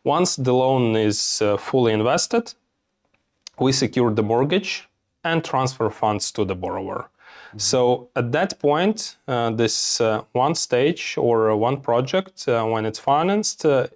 Once 0.04 0.36
the 0.36 0.52
loan 0.52 0.96
is 0.96 1.40
uh, 1.40 1.56
fully 1.56 1.94
invested, 1.94 2.52
we 3.58 3.72
secure 3.72 4.10
the 4.12 4.22
mortgage 4.22 4.86
and 5.24 5.42
transfer 5.42 5.88
funds 5.88 6.30
to 6.32 6.44
the 6.44 6.54
borrower. 6.54 7.08
Mm-hmm. 7.48 7.58
So 7.58 8.10
at 8.16 8.32
that 8.32 8.58
point, 8.58 9.16
uh, 9.26 9.50
this 9.50 10.00
uh, 10.00 10.22
one 10.32 10.54
stage 10.54 11.14
or 11.16 11.56
one 11.56 11.80
project, 11.80 12.46
uh, 12.48 12.64
when 12.64 12.84
it's 12.84 12.98
financed, 12.98 13.64
uh, 13.64 13.86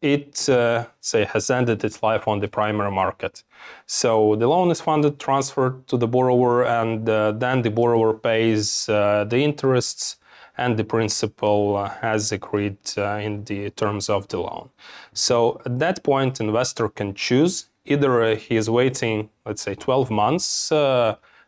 it 0.00 0.48
uh, 0.48 0.86
say 1.00 1.24
has 1.24 1.50
ended 1.50 1.82
its 1.84 2.02
life 2.02 2.28
on 2.28 2.40
the 2.40 2.48
primary 2.48 2.90
market. 2.90 3.42
So 3.86 4.36
the 4.36 4.46
loan 4.46 4.70
is 4.70 4.80
funded, 4.80 5.18
transferred 5.18 5.86
to 5.88 5.96
the 5.96 6.06
borrower, 6.06 6.64
and 6.64 7.08
uh, 7.08 7.32
then 7.32 7.62
the 7.62 7.70
borrower 7.70 8.14
pays 8.14 8.88
uh, 8.88 9.24
the 9.24 9.38
interests 9.38 10.16
and 10.56 10.76
the 10.76 10.84
principal 10.84 11.76
uh, 11.76 11.94
as 12.02 12.32
agreed 12.32 12.78
uh, 12.96 13.20
in 13.22 13.44
the 13.44 13.70
terms 13.70 14.08
of 14.08 14.28
the 14.28 14.38
loan. 14.38 14.70
So 15.12 15.60
at 15.64 15.78
that 15.78 16.02
point, 16.02 16.40
investor 16.40 16.88
can 16.88 17.14
choose 17.14 17.68
either 17.84 18.22
uh, 18.22 18.36
he 18.36 18.56
is 18.56 18.68
waiting, 18.68 19.30
let's 19.46 19.62
say, 19.62 19.74
12 19.74 20.10
months 20.10 20.70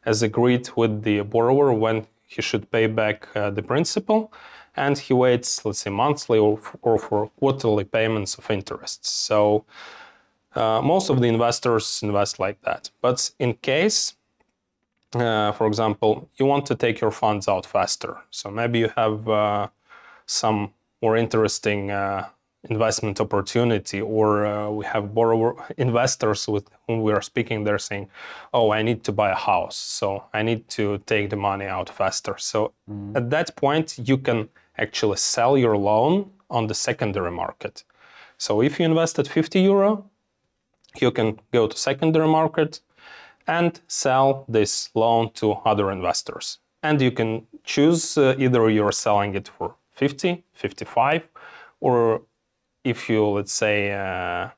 as 0.07 0.23
agreed 0.23 0.71
with 0.77 1.03
the 1.03 1.21
borrower 1.21 1.73
when 1.73 2.07
he 2.27 2.41
should 2.41 2.71
pay 2.71 2.87
back 2.87 3.29
the 3.35 3.63
principal 3.63 4.33
and 4.81 4.99
he 4.99 5.13
waits, 5.15 5.65
let's 5.65 5.81
say, 5.81 5.91
monthly 5.91 6.39
or, 6.39 6.59
or 6.83 6.99
for 6.99 7.31
quarterly 7.39 7.85
payments 7.85 8.39
of 8.39 8.51
interest. 8.51 9.05
So 9.05 9.65
uh, 10.55 10.81
most 10.83 11.11
of 11.11 11.21
the 11.21 11.29
investors 11.29 12.01
invest 12.03 12.39
like 12.39 12.61
that. 12.63 12.91
But 13.03 13.31
in 13.39 13.55
case, 13.55 14.15
uh, 15.15 15.53
for 15.53 15.67
example, 15.67 16.29
you 16.37 16.47
want 16.47 16.67
to 16.67 16.75
take 16.75 17.01
your 17.01 17.11
funds 17.11 17.47
out 17.47 17.67
faster, 17.67 18.17
so 18.31 18.51
maybe 18.51 18.79
you 18.79 18.91
have 18.97 19.29
uh, 19.29 19.69
some 20.27 20.73
more 21.03 21.17
interesting 21.17 21.91
uh, 21.91 22.29
investment 22.69 23.21
opportunity, 23.21 24.01
or 24.01 24.47
uh, 24.47 24.71
we 24.71 24.85
have 24.85 25.15
borrower 25.15 25.57
investors 25.77 26.47
with 26.47 26.69
whom 26.87 27.03
we 27.03 27.13
are 27.13 27.23
speaking. 27.23 27.65
They're 27.65 27.79
saying, 27.91 28.09
"Oh, 28.53 28.71
I 28.71 28.83
need 28.83 29.03
to 29.05 29.13
buy 29.13 29.31
a 29.31 29.43
house, 29.51 29.77
so 29.77 30.25
I 30.33 30.43
need 30.43 30.69
to 30.77 30.99
take 31.07 31.31
the 31.31 31.37
money 31.37 31.67
out 31.67 31.89
faster." 31.91 32.35
So 32.39 32.73
mm. 32.89 33.17
at 33.17 33.31
that 33.31 33.57
point, 33.57 33.99
you 34.09 34.19
can 34.19 34.49
actually 34.81 35.17
sell 35.17 35.57
your 35.59 35.77
loan 35.77 36.31
on 36.49 36.67
the 36.67 36.75
secondary 36.75 37.31
market. 37.31 37.85
So 38.39 38.63
if 38.63 38.81
you 38.81 38.87
invested 38.87 39.29
50 39.29 39.61
euro, 39.61 40.11
you 41.01 41.11
can 41.11 41.39
go 41.53 41.67
to 41.67 41.77
secondary 41.77 42.27
market 42.27 42.81
and 43.47 43.81
sell 43.87 44.45
this 44.49 44.91
loan 44.95 45.31
to 45.35 45.53
other 45.65 45.91
investors. 45.91 46.59
And 46.83 47.01
you 47.01 47.11
can 47.11 47.47
choose 47.65 48.17
uh, 48.17 48.35
either 48.39 48.71
you're 48.71 48.93
selling 48.93 49.35
it 49.35 49.49
for 49.49 49.75
50, 49.93 50.43
55, 50.55 51.29
or 51.81 52.23
if 52.85 53.09
you, 53.09 53.27
let's 53.27 53.53
say, 53.53 53.93
uh, 53.93 54.49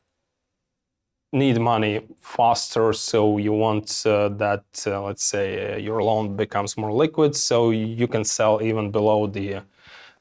need 1.33 1.59
money 1.59 2.07
faster, 2.21 2.93
so 2.93 3.39
you 3.39 3.53
want 3.53 4.03
uh, 4.07 4.29
that, 4.29 4.65
uh, 4.87 5.03
let's 5.03 5.25
say, 5.25 5.75
uh, 5.75 5.77
your 5.79 6.03
loan 6.03 6.37
becomes 6.37 6.77
more 6.77 6.93
liquid, 6.93 7.35
so 7.35 7.71
you 7.71 8.07
can 8.07 8.23
sell 8.23 8.63
even 8.63 8.91
below 8.91 9.27
the 9.27 9.63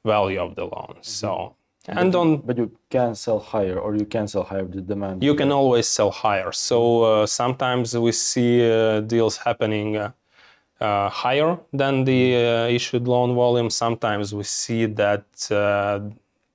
value 0.05 0.39
of 0.39 0.55
the 0.55 0.63
loan. 0.63 0.95
Mm-hmm. 0.95 1.01
So 1.01 1.55
and 1.87 2.11
but 2.11 2.19
on 2.19 2.37
but 2.37 2.57
you 2.57 2.71
can 2.89 3.15
sell 3.15 3.39
higher 3.39 3.79
or 3.79 3.95
you 3.95 4.05
can 4.05 4.27
sell 4.27 4.43
higher 4.43 4.65
the 4.65 4.81
demand 4.81 5.23
you 5.23 5.33
can 5.33 5.51
always 5.51 5.87
sell 5.87 6.11
higher 6.11 6.51
so 6.51 7.03
uh, 7.03 7.25
sometimes 7.25 7.97
we 7.97 8.11
see 8.11 8.69
uh, 8.69 9.01
deals 9.01 9.37
happening 9.37 9.97
uh, 9.97 10.11
uh 10.79 11.09
higher 11.09 11.57
than 11.73 12.03
the 12.03 12.35
uh, 12.35 12.67
issued 12.67 13.07
loan 13.07 13.33
volume 13.33 13.69
sometimes 13.69 14.33
we 14.33 14.43
see 14.43 14.85
that 14.85 15.25
uh, 15.51 15.99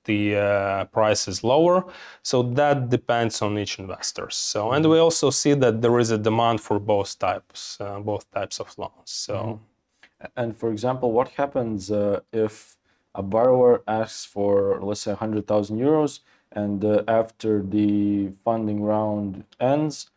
the 0.05 0.87
price 0.93 1.27
is 1.27 1.43
lower 1.43 1.83
so 2.23 2.41
that 2.41 2.89
depends 2.89 3.41
on 3.41 3.57
each 3.57 3.77
investor 3.79 4.29
so 4.29 4.71
and 4.71 4.85
mm-hmm. 4.85 4.93
we 4.93 4.99
also 4.99 5.29
see 5.29 5.53
that 5.53 5.81
there 5.81 5.99
is 5.99 6.11
a 6.11 6.17
demand 6.17 6.61
for 6.61 6.79
both 6.79 7.19
types 7.19 7.77
both 8.05 8.31
types 8.31 8.61
of 8.61 8.73
loans 8.77 8.93
so 9.03 9.35
mm-hmm. 9.35 10.25
and 10.37 10.55
for 10.55 10.71
example 10.71 11.11
what 11.11 11.27
happens 11.31 11.91
if 12.31 12.76
a 13.17 13.23
borrower 13.23 13.81
asks 13.87 14.23
for, 14.25 14.79
let's 14.81 15.01
say, 15.01 15.11
100,000 15.11 15.79
euros, 15.79 16.19
and 16.51 16.85
uh, 16.85 17.03
after 17.07 17.63
the 17.63 18.29
funding 18.45 18.83
round 18.83 19.43
ends, 19.59 20.11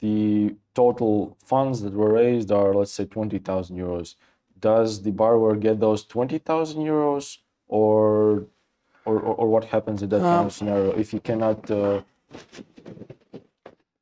the 0.00 0.54
total 0.74 1.36
funds 1.44 1.80
that 1.80 1.94
were 1.94 2.12
raised 2.12 2.52
are, 2.52 2.74
let's 2.74 2.92
say, 2.92 3.06
20,000 3.06 3.76
euros. 3.76 4.16
Does 4.60 5.02
the 5.02 5.10
borrower 5.10 5.56
get 5.56 5.80
those 5.80 6.04
20,000 6.04 6.84
euros, 6.84 7.38
or, 7.68 8.44
or, 9.06 9.18
or 9.20 9.48
what 9.48 9.64
happens 9.64 10.02
in 10.02 10.10
that 10.10 10.20
kind 10.20 10.40
of 10.40 10.44
um, 10.44 10.50
scenario 10.50 10.90
if 10.92 11.10
he 11.10 11.20
cannot 11.20 11.70
uh, 11.70 12.02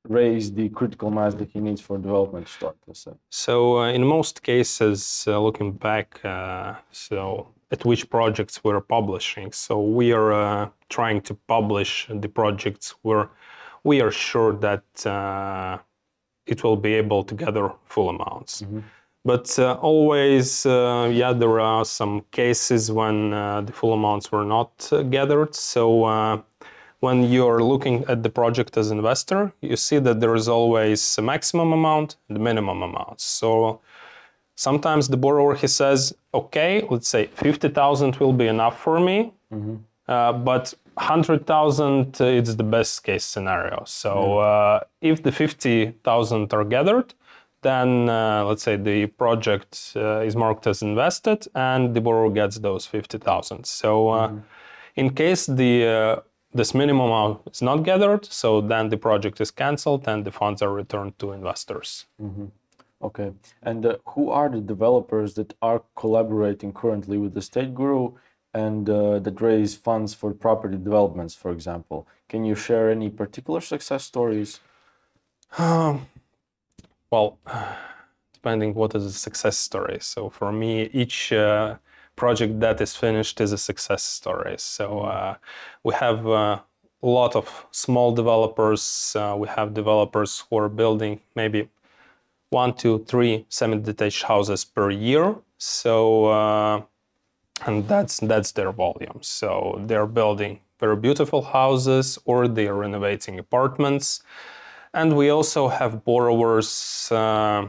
raise 0.09 0.53
the 0.53 0.69
critical 0.71 1.09
mass 1.11 1.35
that 1.35 1.49
he 1.51 1.61
needs 1.61 1.81
for 1.81 1.97
development 1.99 2.47
to 2.47 2.53
start? 2.53 2.77
Let's 2.87 3.05
say. 3.05 3.13
So, 3.31 3.79
uh, 3.79 3.93
in 3.93 4.05
most 4.05 4.43
cases, 4.43 5.25
uh, 5.29 5.39
looking 5.41 5.73
back, 5.73 6.23
uh, 6.25 6.75
so 6.91 7.47
at 7.71 7.85
which 7.85 8.11
projects 8.11 8.65
we're 8.65 8.81
publishing. 8.81 9.53
So 9.53 9.81
we 9.81 10.13
are 10.13 10.33
uh, 10.33 10.69
trying 10.89 11.21
to 11.23 11.35
publish 11.35 12.09
the 12.11 12.29
projects 12.29 12.95
where 13.03 13.29
we 13.85 14.01
are 14.01 14.11
sure 14.11 14.53
that 14.57 15.07
uh, 15.07 15.79
it 16.47 16.65
will 16.65 16.77
be 16.77 16.95
able 16.95 17.23
to 17.25 17.35
gather 17.35 17.73
full 17.87 18.09
amounts. 18.09 18.63
Mm-hmm. 18.63 18.81
But 19.25 19.59
uh, 19.59 19.75
always, 19.75 20.65
uh, 20.65 21.11
yeah, 21.13 21.33
there 21.33 21.61
are 21.61 21.85
some 21.85 22.23
cases 22.31 22.91
when 22.91 23.35
uh, 23.35 23.61
the 23.61 23.73
full 23.73 23.93
amounts 23.93 24.33
were 24.33 24.45
not 24.45 24.89
uh, 24.91 25.03
gathered. 25.03 25.55
So 25.55 26.43
when 27.01 27.25
you're 27.25 27.63
looking 27.63 28.05
at 28.09 28.23
the 28.23 28.31
project 28.31 28.77
as 28.77 28.91
investor, 28.91 29.53
you 29.61 29.77
see 29.77 29.99
that 29.99 30.21
there 30.21 30.35
is 30.35 30.49
always 30.49 31.19
a 31.19 31.23
maximum 31.23 31.73
amount 31.73 32.17
and 32.29 32.41
minimum 32.41 32.83
amount. 32.83 33.21
So 33.21 33.81
Sometimes 34.69 35.09
the 35.09 35.17
borrower 35.17 35.55
he 35.55 35.67
says, 35.67 36.15
okay, 36.35 36.87
let's 36.91 37.09
say 37.09 37.29
50,000 37.29 38.17
will 38.17 38.35
be 38.35 38.47
enough 38.47 38.79
for 38.79 39.01
me, 39.01 39.33
mm-hmm. 39.51 39.77
uh, 40.07 40.35
but 40.35 40.75
100,000 40.95 42.21
uh, 42.21 42.25
it's 42.25 42.55
the 42.57 42.63
best 42.63 43.03
case 43.03 43.25
scenario. 43.25 43.83
So 43.87 44.39
uh, 44.39 44.81
if 45.01 45.23
the 45.23 45.33
50,000 45.33 46.53
are 46.53 46.65
gathered, 46.65 47.15
then 47.63 48.11
uh, 48.11 48.45
let's 48.45 48.63
say 48.63 48.77
the 48.77 49.07
project 49.07 49.95
uh, 49.97 50.21
is 50.21 50.37
marked 50.37 50.67
as 50.67 50.83
invested 50.83 51.49
and 51.55 51.95
the 51.95 52.03
borrower 52.03 52.31
gets 52.31 52.59
those 52.59 52.85
50,000. 52.85 53.65
So 53.65 54.11
uh, 54.11 54.29
mm-hmm. 54.29 54.39
in 54.97 55.15
case 55.15 55.47
the 55.47 56.23
this 56.53 56.75
minimum 56.75 57.07
amount 57.07 57.41
is 57.51 57.63
not 57.63 57.85
gathered, 57.85 58.27
so 58.27 58.61
then 58.61 58.89
the 58.89 58.97
project 58.97 59.41
is 59.41 59.51
cancelled 59.53 60.07
and 60.09 60.25
the 60.25 60.33
funds 60.33 60.61
are 60.61 60.73
returned 60.73 61.17
to 61.21 61.33
investors. 61.33 62.07
Mm-hmm. 62.21 62.47
Okay. 63.03 63.33
And 63.63 63.87
uh, 63.87 63.97
who 64.09 64.31
are 64.31 64.49
the 64.49 64.61
developers 64.61 65.35
that 65.35 65.55
are 65.63 65.83
collaborating 65.97 66.73
currently 66.73 67.17
with 67.17 67.33
the 67.35 67.41
Estate 67.41 67.75
Guru 67.75 68.13
and 68.53 68.89
uh, 68.91 69.19
that 69.21 69.41
raise 69.41 69.75
funds 69.75 70.13
for 70.13 70.33
property 70.35 70.77
developments, 70.77 71.35
for 71.35 71.51
example? 71.51 72.07
Can 72.29 72.45
you 72.45 72.55
share 72.55 72.91
any 72.91 73.09
particular 73.09 73.61
success 73.61 74.05
stories? 74.05 74.61
Um, 75.57 76.07
well, 77.11 77.39
depending 78.33 78.75
what 78.75 78.95
is 78.95 79.05
a 79.05 79.13
success 79.13 79.57
story. 79.57 79.99
So 80.01 80.31
for 80.31 80.53
me, 80.53 80.91
each 80.93 81.33
uh, 81.33 81.77
project 82.17 82.61
that 82.61 82.81
is 82.81 82.95
finished 82.95 83.41
is 83.41 83.53
a 83.53 83.59
success 83.59 84.03
story. 84.03 84.57
So 84.59 85.01
uh, 85.01 85.37
we 85.85 85.95
have 85.95 86.27
uh, 86.27 86.61
a 87.03 87.07
lot 87.07 87.35
of 87.35 87.67
small 87.71 88.13
developers. 88.13 89.17
Uh, 89.17 89.35
we 89.39 89.49
have 89.49 89.73
developers 89.73 90.45
who 90.49 90.59
are 90.59 90.69
building 90.69 91.21
maybe 91.35 91.69
one, 92.51 92.75
two, 92.75 93.05
three 93.07 93.47
semi-detached 93.49 94.25
houses 94.25 94.65
per 94.65 94.91
year. 94.91 95.37
So, 95.59 96.27
uh, 96.27 96.83
and 97.67 97.87
that's 97.89 98.19
that's 98.21 98.53
their 98.53 98.73
volume. 98.73 99.19
So 99.23 99.81
they're 99.87 100.07
building 100.07 100.61
very 100.79 100.97
beautiful 100.97 101.43
houses 101.43 102.19
or 102.25 102.49
they 102.49 102.67
are 102.67 102.75
renovating 102.75 103.39
apartments. 103.39 104.23
And 104.93 105.17
we 105.17 105.31
also 105.31 105.69
have 105.69 106.05
borrowers 106.05 107.09
uh, 107.13 107.69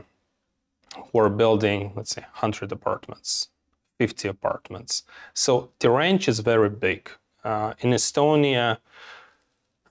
who 1.12 1.20
are 1.20 1.30
building, 1.30 1.94
let's 1.96 2.12
say, 2.16 2.22
100 2.22 2.72
apartments, 2.72 3.50
50 4.00 4.28
apartments. 4.30 5.04
So 5.34 5.72
the 5.80 5.92
range 5.92 6.28
is 6.28 6.40
very 6.40 6.70
big. 6.70 7.10
Uh, 7.44 7.74
in 7.80 7.92
Estonia, 7.92 8.78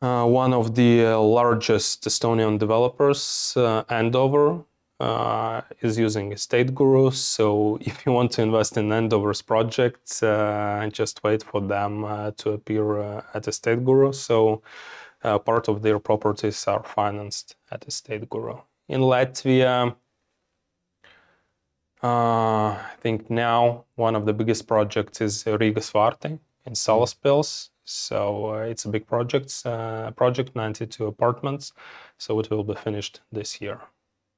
uh, 0.03 0.25
one 0.25 0.53
of 0.53 0.75
the 0.75 1.05
uh, 1.05 1.19
largest 1.19 2.05
Estonian 2.05 2.59
developers, 2.59 3.55
uh, 3.57 3.85
Endover, 3.91 4.65
uh, 5.01 5.63
is 5.81 5.99
using 5.99 6.33
Estate 6.33 6.75
Guru. 6.75 7.11
So 7.11 7.79
if 7.81 8.05
you 8.05 8.13
want 8.13 8.33
to 8.33 8.43
invest 8.43 8.77
in 8.77 8.91
Endover's 8.91 9.43
projects, 9.43 10.23
uh, 10.23 10.89
just 10.93 11.25
wait 11.25 11.43
for 11.43 11.61
them 11.61 12.05
uh, 12.05 12.33
to 12.39 12.51
appear 12.51 13.01
uh, 13.01 13.23
at 13.35 13.49
Estate 13.49 13.85
Guru. 13.85 14.13
So 14.13 14.63
uh, 15.25 15.39
part 15.39 15.69
of 15.69 15.83
their 15.83 15.99
properties 15.99 16.67
are 16.67 16.83
financed 16.83 17.57
at 17.71 17.87
Estate 17.87 18.29
Guru. 18.29 18.59
In 18.89 19.01
Latvia, 19.01 19.97
uh, 22.03 22.07
I 22.07 22.95
think 23.01 23.31
now 23.31 23.85
one 23.95 24.17
of 24.17 24.27
the 24.27 24.33
biggest 24.33 24.67
projects 24.67 25.21
is 25.21 25.47
Riga 25.47 25.81
Vārti 25.81 26.39
in 26.67 26.73
Salaspils. 26.73 27.71
So 27.85 28.55
it's 28.55 28.85
a 28.85 28.89
big 28.89 29.07
project, 29.07 29.63
project 30.17 30.55
92 30.55 31.07
apartments. 31.07 31.73
So 32.19 32.39
it 32.39 32.49
will 32.51 32.63
be 32.63 32.75
finished 32.75 33.21
this 33.33 33.61
year. 33.61 33.81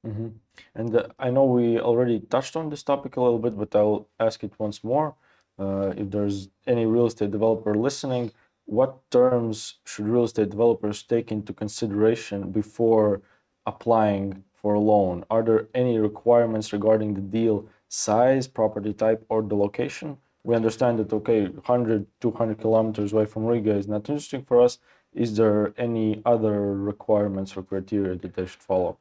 Hmm 0.04 0.28
And 0.74 0.94
uh, 0.96 1.08
I 1.18 1.30
know 1.30 1.44
we 1.44 1.78
already 1.78 2.20
touched 2.20 2.56
on 2.56 2.70
this 2.70 2.82
topic 2.82 3.16
a 3.16 3.20
little 3.20 3.38
bit, 3.38 3.56
but 3.56 3.74
I'll 3.74 4.08
ask 4.18 4.42
it 4.42 4.52
once 4.58 4.82
more. 4.82 5.14
Uh, 5.58 5.92
if 5.96 6.10
there's 6.10 6.48
any 6.66 6.86
real 6.86 7.06
estate 7.06 7.30
developer 7.30 7.74
listening, 7.74 8.32
what 8.66 9.08
terms 9.10 9.78
should 9.86 10.06
real 10.08 10.24
estate 10.24 10.50
developers 10.50 11.02
take 11.02 11.30
into 11.30 11.52
consideration 11.52 12.50
before 12.50 13.22
applying 13.66 14.42
for 14.54 14.74
a 14.74 14.80
loan? 14.80 15.24
Are 15.30 15.42
there 15.42 15.68
any 15.74 15.98
requirements 15.98 16.72
regarding 16.72 17.14
the 17.14 17.20
deal 17.20 17.68
size, 17.88 18.48
property 18.48 18.92
type, 18.92 19.24
or 19.28 19.42
the 19.42 19.54
location? 19.56 20.18
We 20.44 20.56
understand 20.56 20.98
that, 20.98 21.12
okay, 21.12 21.46
100, 21.46 22.06
200 22.20 22.60
kilometers 22.60 23.12
away 23.12 23.26
from 23.26 23.44
Riga 23.46 23.74
is 23.76 23.86
not 23.86 24.08
interesting 24.08 24.42
for 24.44 24.60
us. 24.60 24.78
Is 25.12 25.36
there 25.36 25.74
any 25.76 26.22
other 26.24 26.72
requirements 26.74 27.56
or 27.56 27.62
criteria 27.62 28.16
that 28.16 28.34
they 28.34 28.46
should 28.46 28.62
follow? 28.62 28.98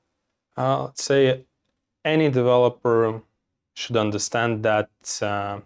Uh, 0.57 0.83
let's 0.83 1.03
say 1.03 1.45
any 2.03 2.29
developer 2.29 3.21
should 3.73 3.97
understand 3.97 4.63
that 4.63 4.89
uh, 5.21 5.59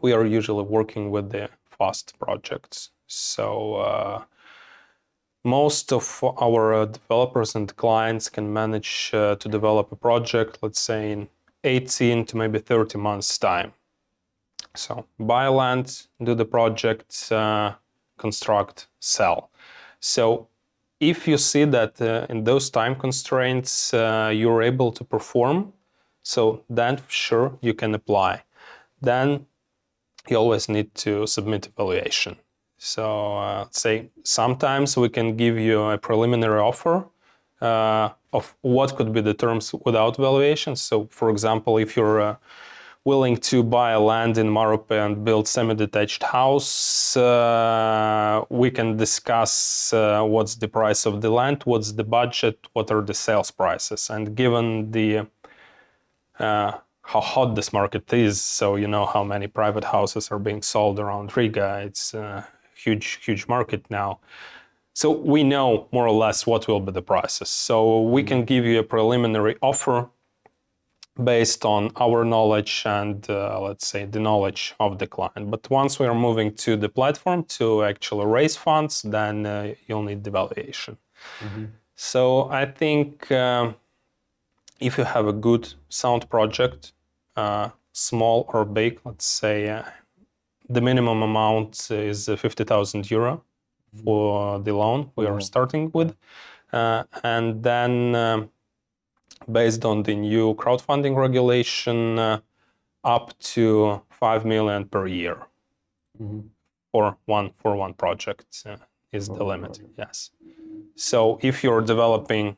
we 0.00 0.12
are 0.12 0.24
usually 0.24 0.64
working 0.64 1.10
with 1.10 1.30
the 1.30 1.48
fast 1.78 2.18
projects. 2.18 2.90
So 3.06 3.74
uh, 3.76 4.24
most 5.44 5.92
of 5.92 6.22
our 6.40 6.74
uh, 6.74 6.84
developers 6.86 7.54
and 7.54 7.74
clients 7.76 8.28
can 8.28 8.52
manage 8.52 9.10
uh, 9.12 9.36
to 9.36 9.48
develop 9.48 9.92
a 9.92 9.96
project, 9.96 10.58
let's 10.62 10.80
say 10.80 11.12
in 11.12 11.28
18 11.64 12.24
to 12.26 12.36
maybe 12.36 12.58
30 12.58 12.98
months 12.98 13.38
time. 13.38 13.72
So 14.74 15.04
buy 15.18 15.48
land, 15.48 16.06
do 16.22 16.34
the 16.34 16.44
project, 16.44 17.30
uh, 17.30 17.74
construct, 18.16 18.88
sell. 19.00 19.50
So 20.00 20.48
if 21.02 21.26
you 21.26 21.36
see 21.36 21.64
that 21.64 22.00
uh, 22.00 22.26
in 22.28 22.44
those 22.44 22.70
time 22.70 22.94
constraints 22.94 23.92
uh, 23.92 24.30
you're 24.32 24.62
able 24.62 24.92
to 24.92 25.04
perform, 25.04 25.72
so 26.22 26.62
then 26.70 27.00
sure 27.08 27.58
you 27.60 27.74
can 27.74 27.94
apply. 27.94 28.44
Then 29.00 29.46
you 30.28 30.36
always 30.36 30.68
need 30.68 30.94
to 30.94 31.26
submit 31.26 31.66
evaluation. 31.66 32.36
So 32.78 33.36
uh, 33.36 33.66
say 33.70 34.10
sometimes 34.22 34.96
we 34.96 35.08
can 35.08 35.36
give 35.36 35.58
you 35.58 35.82
a 35.82 35.98
preliminary 35.98 36.60
offer 36.60 37.04
uh, 37.60 38.10
of 38.32 38.54
what 38.60 38.96
could 38.96 39.12
be 39.12 39.20
the 39.20 39.34
terms 39.34 39.74
without 39.84 40.16
valuation. 40.16 40.76
So 40.76 41.08
for 41.10 41.30
example, 41.30 41.78
if 41.78 41.96
you're 41.96 42.20
uh, 42.20 42.36
willing 43.04 43.36
to 43.36 43.62
buy 43.62 43.96
land 43.96 44.38
in 44.38 44.48
Mārupe 44.48 44.90
and 44.90 45.24
build 45.24 45.48
semi-detached 45.48 46.22
house, 46.22 47.16
uh, 47.16 48.44
we 48.48 48.70
can 48.70 48.96
discuss 48.96 49.92
uh, 49.92 50.22
what's 50.22 50.54
the 50.56 50.68
price 50.68 51.04
of 51.04 51.20
the 51.20 51.30
land, 51.30 51.62
what's 51.64 51.92
the 51.92 52.04
budget, 52.04 52.58
what 52.74 52.90
are 52.90 53.02
the 53.02 53.14
sales 53.14 53.50
prices, 53.50 54.08
and 54.10 54.36
given 54.36 54.90
the 54.92 55.26
uh, 56.38 56.72
how 57.02 57.20
hot 57.20 57.54
this 57.56 57.72
market 57.72 58.12
is, 58.12 58.40
so 58.40 58.76
you 58.76 58.86
know 58.86 59.04
how 59.04 59.24
many 59.24 59.46
private 59.46 59.84
houses 59.84 60.30
are 60.30 60.38
being 60.38 60.62
sold 60.62 60.98
around 61.00 61.36
Riga. 61.36 61.82
It's 61.84 62.14
a 62.14 62.46
huge, 62.74 63.18
huge 63.24 63.48
market 63.48 63.84
now. 63.90 64.20
So 64.94 65.10
we 65.10 65.42
know 65.42 65.88
more 65.92 66.06
or 66.06 66.12
less 66.12 66.46
what 66.46 66.68
will 66.68 66.80
be 66.80 66.92
the 66.92 67.02
prices. 67.02 67.48
So 67.48 68.02
we 68.02 68.22
can 68.22 68.44
give 68.44 68.64
you 68.64 68.78
a 68.78 68.82
preliminary 68.82 69.56
offer 69.62 70.10
based 71.22 71.64
on 71.64 71.90
our 71.96 72.24
knowledge 72.24 72.82
and 72.86 73.28
uh, 73.28 73.60
let's 73.60 73.86
say 73.86 74.04
the 74.06 74.18
knowledge 74.20 74.74
of 74.80 74.98
the 74.98 75.06
client. 75.06 75.50
But 75.50 75.68
once 75.70 75.98
we 75.98 76.06
are 76.06 76.14
moving 76.14 76.54
to 76.56 76.76
the 76.76 76.88
platform 76.88 77.44
to 77.58 77.84
actually 77.84 78.26
raise 78.26 78.56
funds, 78.56 79.02
then 79.02 79.46
uh, 79.46 79.74
you'll 79.86 80.02
need 80.02 80.24
the 80.24 80.30
valuation. 80.30 80.96
So 81.94 82.48
I 82.50 82.64
think 82.66 83.30
um, 83.30 83.76
if 84.80 84.98
you 84.98 85.04
have 85.04 85.26
a 85.26 85.32
good 85.32 85.74
sound 85.88 86.28
project, 86.30 86.92
uh, 87.36 87.70
small 87.92 88.46
or 88.52 88.64
big, 88.64 89.00
let's 89.04 89.26
say 89.26 89.68
uh, 89.68 89.82
the 90.68 90.80
minimum 90.80 91.22
amount 91.22 91.90
is 91.90 92.28
uh, 92.28 92.36
50,000 92.36 93.10
euro 93.10 93.42
for 94.04 94.58
the 94.60 94.74
loan 94.74 95.10
we 95.16 95.26
are 95.26 95.40
starting 95.40 95.90
with. 95.92 96.16
Uh, 96.72 97.04
and 97.22 97.62
then 97.62 98.14
um, 98.14 98.50
based 99.50 99.84
on 99.84 100.02
the 100.02 100.14
new 100.14 100.54
crowdfunding 100.54 101.16
regulation, 101.16 102.18
uh, 102.18 102.40
up 103.04 103.36
to 103.38 104.00
5 104.10 104.44
million 104.44 104.84
per 104.88 105.06
year 105.06 105.36
Mhm. 106.20 106.50
for 106.92 107.16
one 107.26 107.50
for 107.58 107.76
one 107.76 107.94
project 107.94 108.62
uh, 108.66 108.76
is 109.12 109.26
For 109.26 109.36
the 109.38 109.44
limit. 109.44 109.72
project. 109.72 109.94
Yes. 109.98 110.30
So 110.96 111.38
if 111.42 111.64
you're 111.64 111.80
developing, 111.82 112.56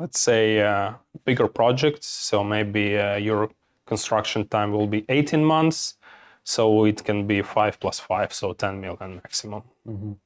let's 0.00 0.18
say, 0.20 0.60
uh, 0.60 0.94
bigger 1.24 1.48
projects, 1.48 2.06
so 2.06 2.42
maybe 2.42 2.98
uh, 2.98 3.16
your 3.16 3.50
construction 3.86 4.48
time 4.48 4.72
will 4.72 4.86
be 4.88 5.04
18 5.08 5.44
months, 5.44 5.96
so 6.44 6.84
it 6.86 7.04
can 7.04 7.26
be 7.26 7.42
five 7.42 7.78
plus 7.80 8.00
five, 8.00 8.32
so 8.32 8.52
10 8.52 8.80
million 8.80 9.16
maximum. 9.16 9.62
Mhm. 9.86 10.16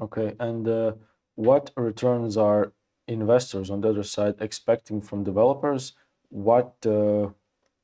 Okay, 0.00 0.34
and 0.38 0.68
uh, 0.68 0.92
what 1.34 1.70
returns 1.76 2.36
are 2.36 2.72
investors 3.08 3.70
on 3.70 3.80
the 3.80 3.88
other 3.90 4.02
side 4.02 4.34
expecting 4.40 5.00
from 5.00 5.24
developers? 5.24 5.92
What 6.28 6.74
uh, 6.86 7.28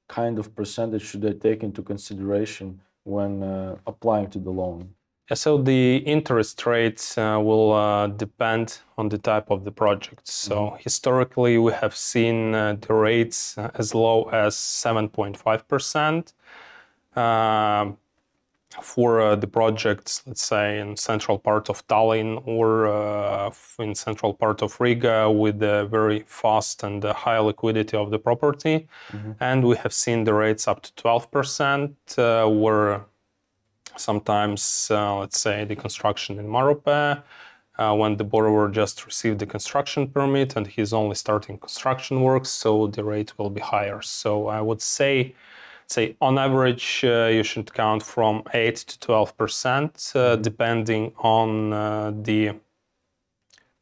kind 0.08 0.38
of 0.38 0.54
percentage 0.54 1.02
should 1.02 1.22
they 1.22 1.32
take 1.32 1.62
into 1.62 1.82
consideration 1.82 2.80
when 3.04 3.42
uh, 3.42 3.76
applying 3.86 4.30
to 4.30 4.38
the 4.38 4.50
loan? 4.50 4.94
So 5.34 5.56
the 5.56 5.96
interest 5.98 6.66
rates 6.66 7.16
uh, 7.16 7.38
will 7.40 7.72
uh, 7.72 8.08
depend 8.08 8.80
on 8.98 9.08
the 9.08 9.18
type 9.18 9.50
of 9.50 9.64
the 9.64 9.70
project. 9.70 10.28
So 10.28 10.76
historically, 10.80 11.56
we 11.58 11.72
have 11.72 11.96
seen 11.96 12.54
uh, 12.54 12.76
the 12.80 12.92
rates 12.92 13.56
as 13.74 13.94
low 13.94 14.24
as 14.30 14.56
7.5%. 14.56 16.32
For 18.80 19.20
uh, 19.20 19.36
the 19.36 19.46
projects, 19.46 20.22
let's 20.26 20.42
say 20.42 20.78
in 20.80 20.96
central 20.96 21.38
part 21.38 21.68
of 21.68 21.86
Tallinn 21.88 22.42
or 22.46 22.86
uh, 22.86 23.50
in 23.78 23.94
central 23.94 24.32
part 24.32 24.62
of 24.62 24.80
Riga 24.80 25.30
with 25.30 25.62
a 25.62 25.86
very 25.86 26.24
fast 26.26 26.82
and 26.82 27.04
high 27.04 27.38
liquidity 27.38 27.96
of 27.96 28.10
the 28.10 28.18
property. 28.18 28.88
And 29.40 29.64
we 29.64 29.76
have 29.76 29.92
seen 29.92 30.24
the 30.24 30.32
rates 30.34 30.66
up 30.68 30.82
to 30.82 30.92
12%, 30.94 31.94
uh, 32.18 32.48
where 32.48 33.04
sometimes, 33.96 34.88
uh, 34.90 35.18
let's 35.18 35.38
say, 35.38 35.64
the 35.64 35.76
construction 35.76 36.38
in 36.38 36.46
Mārupe, 36.46 37.22
uh, 37.78 37.94
when 37.94 38.16
the 38.16 38.24
borrower 38.24 38.68
just 38.68 39.06
received 39.06 39.38
the 39.38 39.46
construction 39.46 40.08
permit 40.08 40.56
and 40.56 40.66
he's 40.66 40.92
only 40.92 41.14
starting 41.14 41.58
construction 41.58 42.20
works, 42.20 42.50
so 42.50 42.86
the 42.86 43.04
rate 43.04 43.38
will 43.38 43.50
be 43.50 43.60
higher. 43.60 44.00
So 44.02 44.48
I 44.48 44.60
would 44.60 44.82
say, 44.82 45.34
say 45.92 46.16
on 46.20 46.38
average, 46.38 47.04
uh, 47.04 47.26
you 47.26 47.42
should 47.42 47.72
count 47.72 48.02
from 48.02 48.42
8 48.54 48.76
to 48.76 49.00
12 49.00 49.36
percent, 49.36 50.12
uh, 50.14 50.36
depending 50.36 51.12
on 51.18 51.72
uh, 51.72 52.12
the 52.22 52.52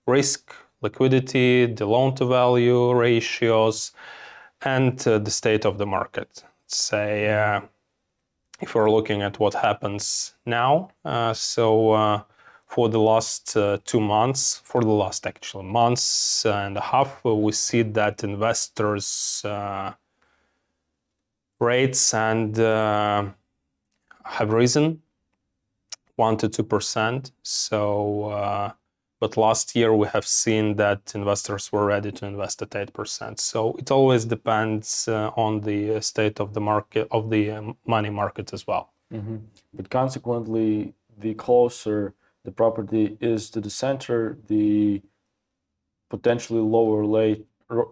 risk, 0.07 0.53
liquidity, 0.83 1.67
the 1.67 1.87
loan 1.87 2.15
to 2.17 2.27
value 2.27 2.93
ratios, 2.93 3.93
and 4.63 5.07
uh, 5.07 5.19
the 5.19 5.31
state 5.31 5.65
of 5.65 5.79
the 5.79 5.87
market. 5.87 6.45
Say, 6.67 7.33
uh, 7.33 7.61
if 8.61 8.75
we're 8.75 8.91
looking 8.91 9.23
at 9.23 9.39
what 9.39 9.55
happens 9.55 10.35
now, 10.45 10.91
uh, 11.05 11.33
so 11.33 11.93
uh, 11.93 12.23
for 12.67 12.89
the 12.89 13.01
last 13.01 13.57
uh, 13.57 13.79
two 13.85 14.01
months, 14.01 14.61
for 14.65 14.81
the 14.83 14.91
last 14.91 15.27
actual 15.27 15.63
months 15.63 16.45
and 16.47 16.77
a 16.77 16.81
half, 16.81 17.25
we 17.25 17.53
see 17.53 17.83
that 17.83 18.23
investors' 18.23 19.43
uh, 19.45 19.93
rates 21.61 22.15
and 22.15 22.59
uh, 22.59 23.27
have 24.25 24.53
risen 24.53 25.03
one 26.17 26.37
to 26.39 26.49
two 26.49 26.65
percent. 26.65 27.33
So 27.43 28.31
uh, 28.31 28.73
but 29.21 29.37
last 29.37 29.77
year 29.77 29.95
we 29.95 30.09
have 30.09 30.27
seen 30.27 30.77
that 30.77 31.13
investors 31.15 31.71
were 31.71 31.85
ready 31.85 32.11
to 32.11 32.27
invest 32.27 32.63
at 32.63 32.71
8%. 32.71 33.39
So 33.39 33.75
it 33.79 33.91
always 33.91 34.25
depends 34.25 35.07
uh, 35.07 35.31
on 35.37 35.61
the 35.61 36.01
state 36.01 36.41
of 36.41 36.55
the 36.55 36.61
market, 36.61 37.07
of 37.11 37.29
the 37.29 37.51
um, 37.51 37.77
money 37.87 38.09
market 38.09 38.55
as 38.55 38.67
well. 38.67 38.95
Mm-hmm. 39.13 39.37
But 39.75 39.91
consequently, 39.91 40.95
the 41.19 41.35
closer 41.35 42.15
the 42.45 42.51
property 42.51 43.19
is 43.21 43.51
to 43.51 43.61
the 43.61 43.69
center, 43.69 44.39
the 44.49 45.03
potentially 46.09 46.61
lower 46.61 47.05
rate, 47.05 47.47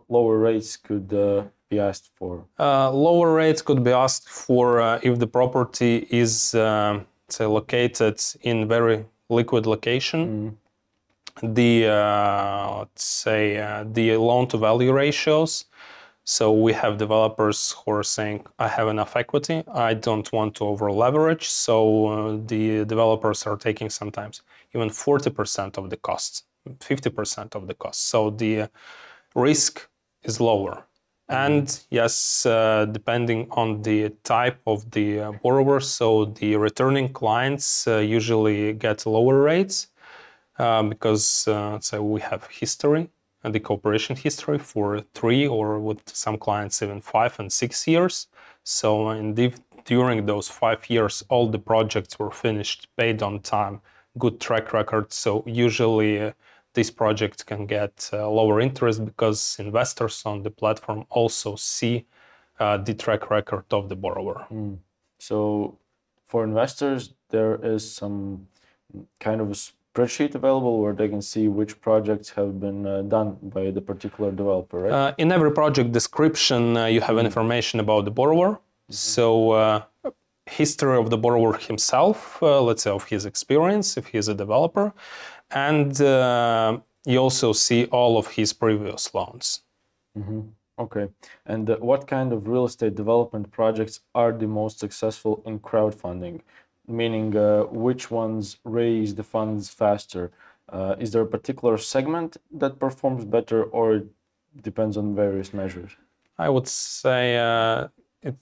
lower 0.08 0.38
rates 0.38 0.78
could 0.78 1.12
uh, 1.12 1.44
be 1.68 1.78
asked 1.78 2.10
for. 2.16 2.44
Uh, 2.58 2.90
lower 2.90 3.34
rates 3.34 3.62
could 3.62 3.84
be 3.84 3.92
asked 3.92 4.28
for 4.28 4.80
uh, 4.80 5.00
if 5.02 5.18
the 5.18 5.26
property 5.26 6.06
is, 6.10 6.54
um, 6.54 7.06
say, 7.28 7.46
located 7.46 8.20
in 8.42 8.68
very 8.68 9.04
liquid 9.28 9.66
location. 9.66 10.28
Mm 10.28 10.68
the 11.42 11.86
uh, 11.86 12.78
let's 12.78 13.04
say 13.04 13.58
uh, 13.58 13.84
the 13.92 14.16
loan 14.16 14.48
to 14.48 14.58
value 14.58 14.92
ratios. 14.92 15.66
So 16.24 16.52
we 16.52 16.74
have 16.74 16.98
developers 16.98 17.72
who 17.72 17.92
are 17.92 18.02
saying 18.02 18.44
i 18.58 18.68
have 18.68 18.88
enough 18.88 19.16
equity. 19.16 19.62
I 19.68 19.94
don't 19.94 20.30
want 20.32 20.56
to 20.56 20.64
over 20.64 20.92
leverage. 20.92 21.48
So 21.48 22.06
uh, 22.06 22.38
the 22.46 22.84
developers 22.84 23.46
are 23.46 23.56
taking 23.56 23.88
sometimes 23.88 24.42
even 24.74 24.90
40% 24.90 25.78
of 25.78 25.90
the 25.90 25.96
costs 25.96 26.44
50% 26.68 27.54
of 27.54 27.66
the 27.66 27.74
costs. 27.74 28.02
So 28.04 28.30
the 28.30 28.68
risk 29.34 29.88
is 30.22 30.40
lower 30.40 30.84
and 31.28 31.80
yes 31.90 32.46
uh, 32.46 32.86
depending 32.90 33.46
on 33.50 33.82
the 33.82 34.08
type 34.24 34.60
of 34.66 34.90
the 34.92 35.20
uh, 35.20 35.32
borrower 35.42 35.80
so 35.80 36.24
the 36.24 36.56
returning 36.56 37.08
clients 37.12 37.86
uh, 37.86 37.98
usually 37.98 38.72
get 38.72 39.04
lower 39.04 39.42
rates 39.42 39.88
uh, 40.58 40.82
because 40.82 41.46
uh, 41.48 41.78
so 41.80 42.02
we 42.02 42.20
have 42.20 42.46
history 42.46 43.08
and 43.44 43.54
the 43.54 43.60
cooperation 43.60 44.16
history 44.16 44.58
for 44.58 45.00
three 45.14 45.46
or 45.46 45.78
with 45.78 46.00
some 46.06 46.36
clients 46.36 46.82
even 46.82 47.00
five 47.00 47.38
and 47.38 47.52
six 47.52 47.86
years. 47.86 48.26
So 48.64 49.10
indeed, 49.10 49.54
during 49.84 50.26
those 50.26 50.48
five 50.48 50.90
years, 50.90 51.24
all 51.28 51.48
the 51.48 51.58
projects 51.58 52.18
were 52.18 52.30
finished, 52.30 52.88
paid 52.96 53.22
on 53.22 53.40
time, 53.40 53.80
good 54.18 54.40
track 54.40 54.72
record. 54.72 55.12
So 55.12 55.44
usually 55.46 56.20
uh, 56.20 56.32
these 56.78 56.92
projects 57.04 57.42
can 57.50 57.66
get 57.66 57.94
uh, 58.12 58.30
lower 58.38 58.56
interest 58.68 58.98
because 59.04 59.40
investors 59.58 60.16
on 60.24 60.36
the 60.46 60.52
platform 60.60 61.00
also 61.10 61.50
see 61.56 61.94
uh, 62.60 62.76
the 62.86 62.94
track 62.94 63.22
record 63.36 63.66
of 63.78 63.88
the 63.88 63.96
borrower. 64.04 64.46
Mm. 64.52 64.78
So 65.18 65.36
for 66.30 66.44
investors, 66.44 67.00
there 67.34 67.54
is 67.74 67.82
some 68.00 68.46
kind 69.18 69.40
of 69.40 69.48
a 69.56 69.58
spreadsheet 69.66 70.32
available 70.40 70.74
where 70.82 70.94
they 71.00 71.08
can 71.08 71.22
see 71.32 71.44
which 71.48 71.80
projects 71.80 72.28
have 72.38 72.60
been 72.60 72.80
uh, 72.86 73.02
done 73.16 73.36
by 73.42 73.64
the 73.76 73.80
particular 73.80 74.30
developer, 74.30 74.78
right? 74.82 74.92
Uh, 74.92 75.22
in 75.22 75.32
every 75.32 75.52
project 75.60 75.90
description, 75.90 76.76
uh, 76.76 76.86
you 76.94 77.00
have 77.00 77.16
mm-hmm. 77.16 77.30
information 77.30 77.80
about 77.80 78.04
the 78.04 78.14
borrower. 78.20 78.50
Mm-hmm. 78.50 78.92
So, 79.16 79.50
uh, 79.50 79.82
history 80.48 80.96
of 80.96 81.10
the 81.10 81.18
borrower 81.18 81.54
himself, 81.70 82.42
uh, 82.42 82.62
let's 82.62 82.82
say 82.84 82.90
of 82.90 83.04
his 83.04 83.26
experience, 83.26 83.96
if 84.00 84.06
he 84.06 84.18
is 84.18 84.28
a 84.28 84.34
developer, 84.34 84.92
and 85.50 86.00
uh, 86.00 86.78
you 87.04 87.18
also 87.18 87.52
see 87.52 87.86
all 87.86 88.18
of 88.18 88.28
his 88.28 88.52
previous 88.52 89.14
loans. 89.14 89.62
Mm-hmm. 90.16 90.40
Okay. 90.78 91.08
And 91.46 91.68
what 91.80 92.06
kind 92.06 92.32
of 92.32 92.46
real 92.46 92.66
estate 92.66 92.94
development 92.94 93.50
projects 93.50 94.00
are 94.14 94.32
the 94.32 94.46
most 94.46 94.78
successful 94.78 95.42
in 95.44 95.58
crowdfunding? 95.58 96.42
meaning 96.88 97.36
uh, 97.36 97.64
which 97.64 98.10
ones 98.10 98.56
raise 98.64 99.14
the 99.14 99.22
funds 99.22 99.68
faster? 99.68 100.32
Uh, 100.68 100.96
is 100.98 101.12
there 101.12 101.22
a 101.22 101.26
particular 101.26 101.78
segment 101.78 102.36
that 102.50 102.78
performs 102.78 103.24
better, 103.24 103.64
or 103.64 103.96
it 103.96 104.06
depends 104.62 104.96
on 104.96 105.14
various 105.14 105.54
measures? 105.54 105.92
I 106.38 106.48
would 106.48 106.68
say 106.68 107.36
uh, 107.36 107.88
it 108.22 108.36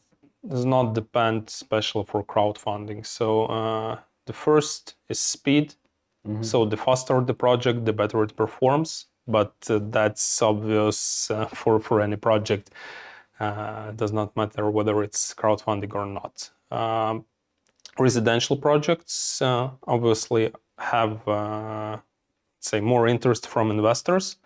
does 0.49 0.65
not 0.65 0.95
depend, 0.95 1.51
special 1.51 2.05
for 2.05 2.25
crowdfunding. 2.25 3.05
So 3.07 3.47
uh, 3.47 3.99
the 4.27 4.33
first 4.33 4.95
is 5.09 5.19
speed. 5.19 5.75
Mm-hmm. 6.27 6.43
So 6.43 6.65
the 6.65 6.77
faster 6.77 7.21
the 7.21 7.35
project, 7.35 7.85
the 7.85 7.93
better 7.93 8.23
it 8.23 8.37
performs. 8.37 9.07
But 9.29 9.55
uh, 9.69 9.81
that's 9.91 10.41
obvious 10.43 11.31
uh, 11.31 11.47
for 11.47 11.81
for 11.81 12.01
any 12.01 12.17
project. 12.17 12.71
it 13.41 13.97
does 13.97 14.13
not 14.13 14.37
matter 14.37 14.71
whether 14.71 15.03
it's 15.03 15.35
crowdfunding 15.35 15.95
or 15.95 16.07
not. 16.07 16.51
Um, 16.71 17.25
residential 17.99 18.57
projects 18.57 19.41
uh, 19.43 19.71
obviously 19.87 20.53
have 20.79 21.27
uh, 21.29 21.99
say 22.61 22.81
more 22.81 23.09
interest 23.09 23.47
from 23.49 23.71
investors 23.71 24.37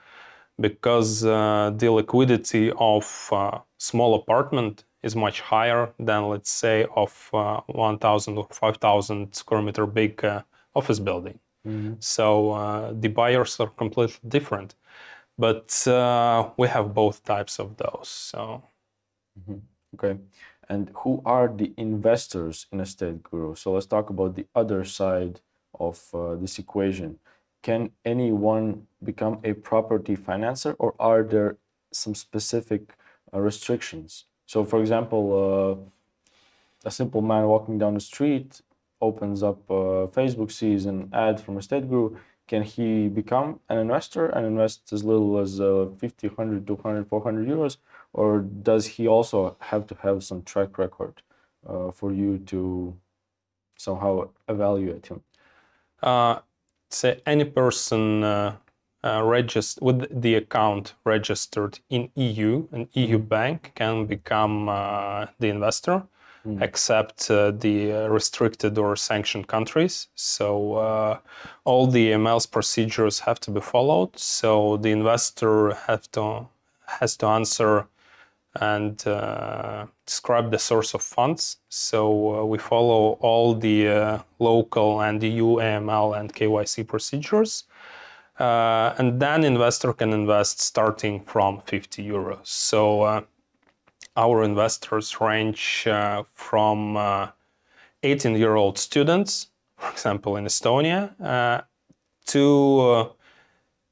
because 0.60 1.24
uh, 1.24 1.72
the 1.74 1.90
liquidity 1.90 2.70
of 2.78 3.28
uh, 3.32 3.58
small 3.78 4.14
apartment 4.14 4.84
is 5.02 5.16
much 5.16 5.40
higher 5.40 5.92
than 5.98 6.28
let's 6.28 6.50
say 6.50 6.86
of 6.94 7.30
uh, 7.32 7.60
1000 7.66 8.36
or 8.36 8.46
5000 8.50 9.34
square 9.34 9.62
meter 9.62 9.86
big 9.86 10.24
uh, 10.24 10.42
office 10.74 10.98
building 10.98 11.38
mm-hmm. 11.66 11.94
so 11.98 12.92
the 13.00 13.08
buyers 13.08 13.58
are 13.60 13.68
completely 13.68 14.18
different 14.28 14.74
but 15.38 15.82
we 16.56 16.68
have 16.68 16.94
both 16.94 17.24
types 17.24 17.58
of 17.58 17.76
those 17.76 18.08
so 18.08 18.62
mm-hmm. 19.38 19.58
okay 19.94 20.18
and 20.70 20.92
who 21.02 21.20
are 21.26 21.48
the 21.48 21.72
investors 21.76 22.66
in 22.70 22.78
Estate 22.80 23.24
Guru? 23.24 23.56
So 23.56 23.72
let's 23.72 23.86
talk 23.86 24.08
about 24.08 24.36
the 24.36 24.46
other 24.54 24.84
side 24.84 25.40
of 25.80 26.00
uh, 26.14 26.36
this 26.36 26.60
equation. 26.60 27.18
Can 27.60 27.90
anyone 28.04 28.86
become 29.02 29.40
a 29.42 29.52
property 29.52 30.16
financer, 30.16 30.76
or 30.78 30.94
are 31.00 31.24
there 31.24 31.56
some 31.92 32.14
specific 32.14 32.94
uh, 33.34 33.40
restrictions? 33.40 34.26
So, 34.46 34.64
for 34.64 34.80
example, 34.80 35.24
uh, 36.84 36.88
a 36.88 36.90
simple 36.90 37.20
man 37.20 37.48
walking 37.48 37.76
down 37.76 37.94
the 37.94 38.00
street 38.00 38.60
opens 39.00 39.42
up 39.42 39.58
uh, 39.70 40.06
Facebook, 40.18 40.50
sees 40.52 40.86
an 40.86 41.10
ad 41.12 41.40
from 41.40 41.56
a 41.56 41.62
state 41.62 41.88
Guru. 41.88 42.16
Can 42.46 42.62
he 42.62 43.08
become 43.08 43.60
an 43.68 43.78
investor 43.78 44.26
and 44.26 44.44
invest 44.44 44.92
as 44.92 45.04
little 45.04 45.38
as 45.38 45.60
uh, 45.60 45.88
50, 45.98 46.28
100, 46.28 46.66
200, 46.66 47.06
400 47.08 47.48
euros? 47.48 47.76
or 48.12 48.40
does 48.40 48.86
he 48.86 49.06
also 49.06 49.56
have 49.60 49.86
to 49.86 49.94
have 50.02 50.24
some 50.24 50.42
track 50.42 50.78
record 50.78 51.22
uh, 51.68 51.90
for 51.90 52.12
you 52.12 52.38
to 52.38 52.96
somehow 53.76 54.28
evaluate 54.48 55.06
him? 55.06 55.22
Uh, 56.02 56.40
say 56.88 57.20
any 57.26 57.44
person 57.44 58.24
uh, 58.24 58.56
uh 59.02 59.22
registered 59.22 59.82
with 59.82 60.22
the 60.22 60.34
account 60.34 60.94
registered 61.04 61.78
in 61.88 62.10
EU, 62.16 62.66
an 62.72 62.88
EU 62.92 63.18
mm-hmm. 63.18 63.26
bank 63.26 63.72
can 63.74 64.06
become 64.06 64.68
uh, 64.68 65.26
the 65.38 65.48
investor. 65.48 66.02
Mm. 66.46 66.62
except 66.62 67.30
uh, 67.30 67.50
the 67.50 68.08
restricted 68.08 68.78
or 68.78 68.96
sanctioned 68.96 69.46
countries. 69.46 70.08
So 70.14 70.76
uh, 70.76 71.18
all 71.64 71.86
the 71.86 72.12
AML's 72.12 72.46
procedures 72.46 73.20
have 73.20 73.38
to 73.40 73.50
be 73.50 73.60
followed. 73.60 74.18
So 74.18 74.78
the 74.78 74.90
investor 74.90 75.74
have 75.86 76.10
to 76.12 76.48
has 76.86 77.14
to 77.18 77.26
answer 77.26 77.86
and 78.54 79.06
uh, 79.06 79.84
describe 80.06 80.50
the 80.50 80.58
source 80.58 80.94
of 80.94 81.02
funds. 81.02 81.58
So 81.68 82.40
uh, 82.40 82.44
we 82.44 82.56
follow 82.56 83.18
all 83.20 83.54
the 83.54 83.88
uh, 83.88 84.18
local 84.38 85.02
and 85.02 85.22
EU 85.22 85.56
AML 85.56 86.18
and 86.18 86.32
KYC 86.34 86.86
procedures. 86.86 87.64
Uh, 88.38 88.94
and 88.96 89.20
then 89.20 89.44
investor 89.44 89.92
can 89.92 90.14
invest 90.14 90.60
starting 90.60 91.20
from 91.20 91.60
50 91.66 92.02
euros. 92.02 92.46
So 92.46 93.26
our 94.20 94.44
investors 94.44 95.20
range 95.20 95.86
uh, 95.86 96.22
from 96.34 96.78
18 98.02 98.36
year 98.36 98.54
old 98.54 98.78
students, 98.78 99.48
for 99.76 99.90
example, 99.90 100.36
in 100.36 100.44
Estonia, 100.44 101.64
to 102.26 103.10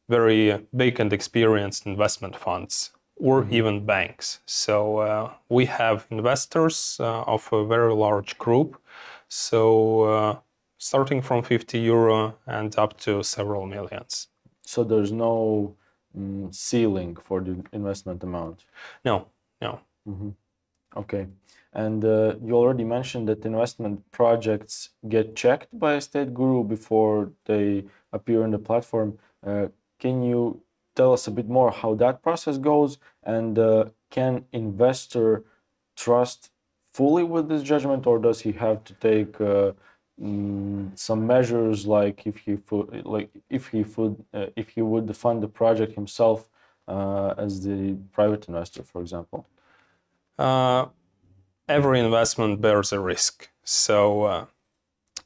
very 0.08 0.66
big 0.76 1.00
and 1.00 1.12
experienced 1.12 1.86
investment 1.86 2.36
funds 2.36 2.92
or 3.16 3.42
mm-hmm. 3.42 3.54
even 3.54 3.86
banks. 3.86 4.40
So 4.46 4.98
uh, 4.98 5.32
we 5.48 5.66
have 5.66 6.06
investors 6.10 6.96
uh, 7.00 7.22
of 7.22 7.48
a 7.52 7.66
very 7.66 7.94
large 7.94 8.38
group. 8.38 8.80
So 9.28 10.02
uh, 10.02 10.36
starting 10.78 11.20
from 11.20 11.42
50 11.42 11.78
euro 11.78 12.36
and 12.46 12.76
up 12.78 12.98
to 13.00 13.22
several 13.22 13.66
millions. 13.66 14.28
So 14.64 14.84
there's 14.84 15.12
no 15.12 15.74
mm, 16.16 16.54
ceiling 16.54 17.16
for 17.16 17.40
the 17.40 17.62
investment 17.72 18.22
amount? 18.22 18.64
No, 19.04 19.26
no. 19.60 19.80
Mm-hmm. 20.09 20.31
Okay. 20.97 21.27
And 21.73 22.05
uh, 22.05 22.37
you 22.42 22.55
already 22.57 22.85
mentioned 22.85 23.29
that 23.29 23.44
investment 23.44 24.11
projects 24.11 24.90
get 25.09 25.37
checked 25.37 25.79
by 25.79 25.94
a 25.94 26.01
state 26.01 26.35
Guru 26.35 26.64
before 26.64 27.33
they 27.44 27.85
appear 28.12 28.42
on 28.42 28.51
the 28.51 28.59
platform. 28.59 29.18
Uh, 29.47 29.68
can 30.01 30.23
you 30.23 30.62
tell 30.97 31.12
us 31.12 31.27
a 31.27 31.31
bit 31.31 31.49
more 31.49 31.71
how 31.71 31.94
that 31.94 32.23
process 32.23 32.59
goes 32.59 32.99
and 33.23 33.59
uh, 33.59 33.85
can 34.11 34.44
investor 34.53 35.44
trust 35.97 36.51
fully 36.94 37.23
with 37.23 37.49
this 37.49 37.62
judgment 37.62 38.07
or 38.07 38.18
does 38.18 38.40
he 38.40 38.53
have 38.53 38.83
to 38.85 38.94
take 38.94 39.40
uh, 39.40 39.73
mm, 40.21 40.99
some 40.99 41.27
measures 41.27 41.87
like 41.87 42.27
if 42.27 42.38
he 42.38 42.59
would 42.71 43.07
like 43.07 43.31
if 43.51 43.68
he 43.68 43.83
would 43.97 44.25
uh, 44.35 44.47
if 44.57 44.71
he 44.71 44.83
would 44.83 45.14
fund 45.16 45.42
the 45.42 45.49
project 45.49 45.92
himself 45.94 46.49
uh, 46.88 47.35
as 47.37 47.62
the 47.64 47.97
private 48.12 48.49
investor, 48.49 48.83
for 48.83 49.01
example? 49.03 49.47
Uh, 50.38 50.87
every 51.68 52.01
investment 52.01 52.61
bears 52.61 52.92
a 52.92 53.01
risk. 53.01 53.48
So 53.64 54.22
uh, 54.22 54.46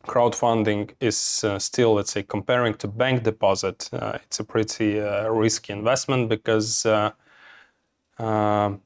crowdfunding 0.07 0.93
is 1.01 1.45
uh, 1.45 1.59
still, 1.59 1.95
let's 1.95 2.13
say, 2.13 2.23
comparing 2.23 2.75
to 2.75 2.89
bank 2.89 3.23
deposit, 3.23 3.91
uh, 3.93 4.19
it's 4.23 4.41
a 4.41 4.45
pretty 4.45 5.01
uh, 5.01 5.29
risky 5.29 5.73
investment 5.73 6.29
because, 6.29 6.87
uh, 6.87 7.11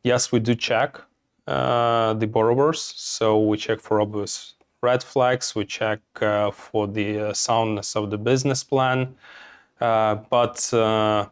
yes, 0.02 0.32
we 0.32 0.40
do 0.40 0.54
check 0.54 1.00
the 1.46 2.28
borrowers. 2.30 2.80
So 2.96 3.40
we 3.40 3.56
check 3.56 3.80
for 3.80 4.00
obvious 4.00 4.54
red 4.82 5.02
flags, 5.02 5.54
we 5.54 5.64
check 5.64 6.00
for 6.52 6.86
the 6.86 7.32
soundness 7.34 7.96
of 7.96 8.10
the 8.10 8.18
business 8.18 8.64
plan. 8.64 9.14
But 9.78 10.68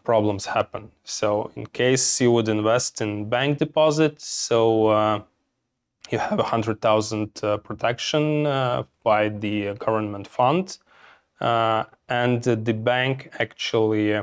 problems 0.04 0.46
happen. 0.46 0.90
So, 1.04 1.50
in 1.56 1.66
case 1.66 2.20
you 2.20 2.32
would 2.32 2.48
invest 2.48 3.00
in 3.00 3.28
bank 3.28 3.58
deposit, 3.58 4.20
so 4.20 5.24
you 6.10 6.18
have 6.18 6.38
a 6.38 6.44
hundred 6.44 6.80
thousand 6.80 7.30
uh, 7.42 7.56
protection 7.58 8.46
uh, 8.46 8.84
by 9.02 9.28
the 9.28 9.74
government 9.74 10.26
fund, 10.28 10.78
uh, 11.40 11.84
and 12.08 12.42
the 12.42 12.74
bank 12.74 13.30
actually 13.38 14.20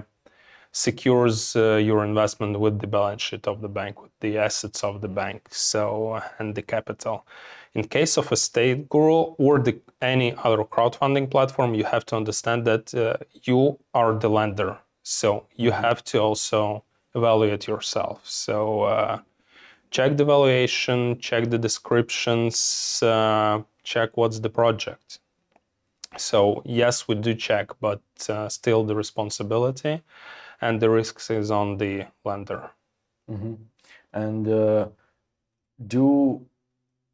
secures 0.72 1.56
your 1.56 2.04
investment 2.06 2.60
with 2.60 2.80
the 2.80 2.88
balance 2.88 3.22
sheet 3.22 3.48
of 3.48 3.62
the 3.62 3.68
bank, 3.68 4.02
with 4.02 4.12
the 4.20 4.38
assets 4.38 4.84
of 4.84 5.02
the 5.02 5.08
bank, 5.08 5.48
so 5.52 6.22
and 6.40 6.56
the 6.56 6.62
capital. 6.62 7.26
In 7.74 7.84
case 7.84 8.18
of 8.18 8.32
a 8.32 8.36
state 8.36 8.90
guru 8.90 9.36
or 9.38 9.60
the, 9.60 9.80
any 10.02 10.34
other 10.44 10.64
crowdfunding 10.64 11.30
platform, 11.30 11.74
you 11.74 11.86
have 11.86 12.06
to 12.08 12.16
understand 12.16 12.66
that 12.66 12.94
you 13.44 13.80
are 13.94 14.14
the 14.14 14.30
lender, 14.30 14.78
so 15.04 15.46
you 15.56 15.72
mm-hmm. 15.72 15.84
have 15.84 16.04
to 16.06 16.20
also 16.20 16.84
evaluate 17.16 17.68
yourself. 17.68 18.22
So 18.26 19.22
check 19.90 20.18
the 20.18 20.26
valuation, 20.26 21.20
check 21.20 21.50
the 21.50 21.58
descriptions, 21.58 23.02
uh, 23.04 23.62
check 23.84 24.16
what's 24.16 24.40
the 24.40 24.50
project. 24.50 25.20
So 26.18 26.62
yes, 26.66 27.08
we 27.08 27.16
do 27.16 27.34
check, 27.36 27.72
but 27.80 28.02
uh, 28.30 28.50
still 28.50 28.84
the 28.84 28.96
responsibility 28.96 30.02
and 30.62 30.80
the 30.80 30.90
risks 30.90 31.30
is 31.30 31.52
on 31.52 31.78
the 31.78 32.06
lender. 32.24 32.72
Mm-hmm. 33.30 33.54
And 34.14 34.48
uh, 34.48 34.88
do 35.88 36.46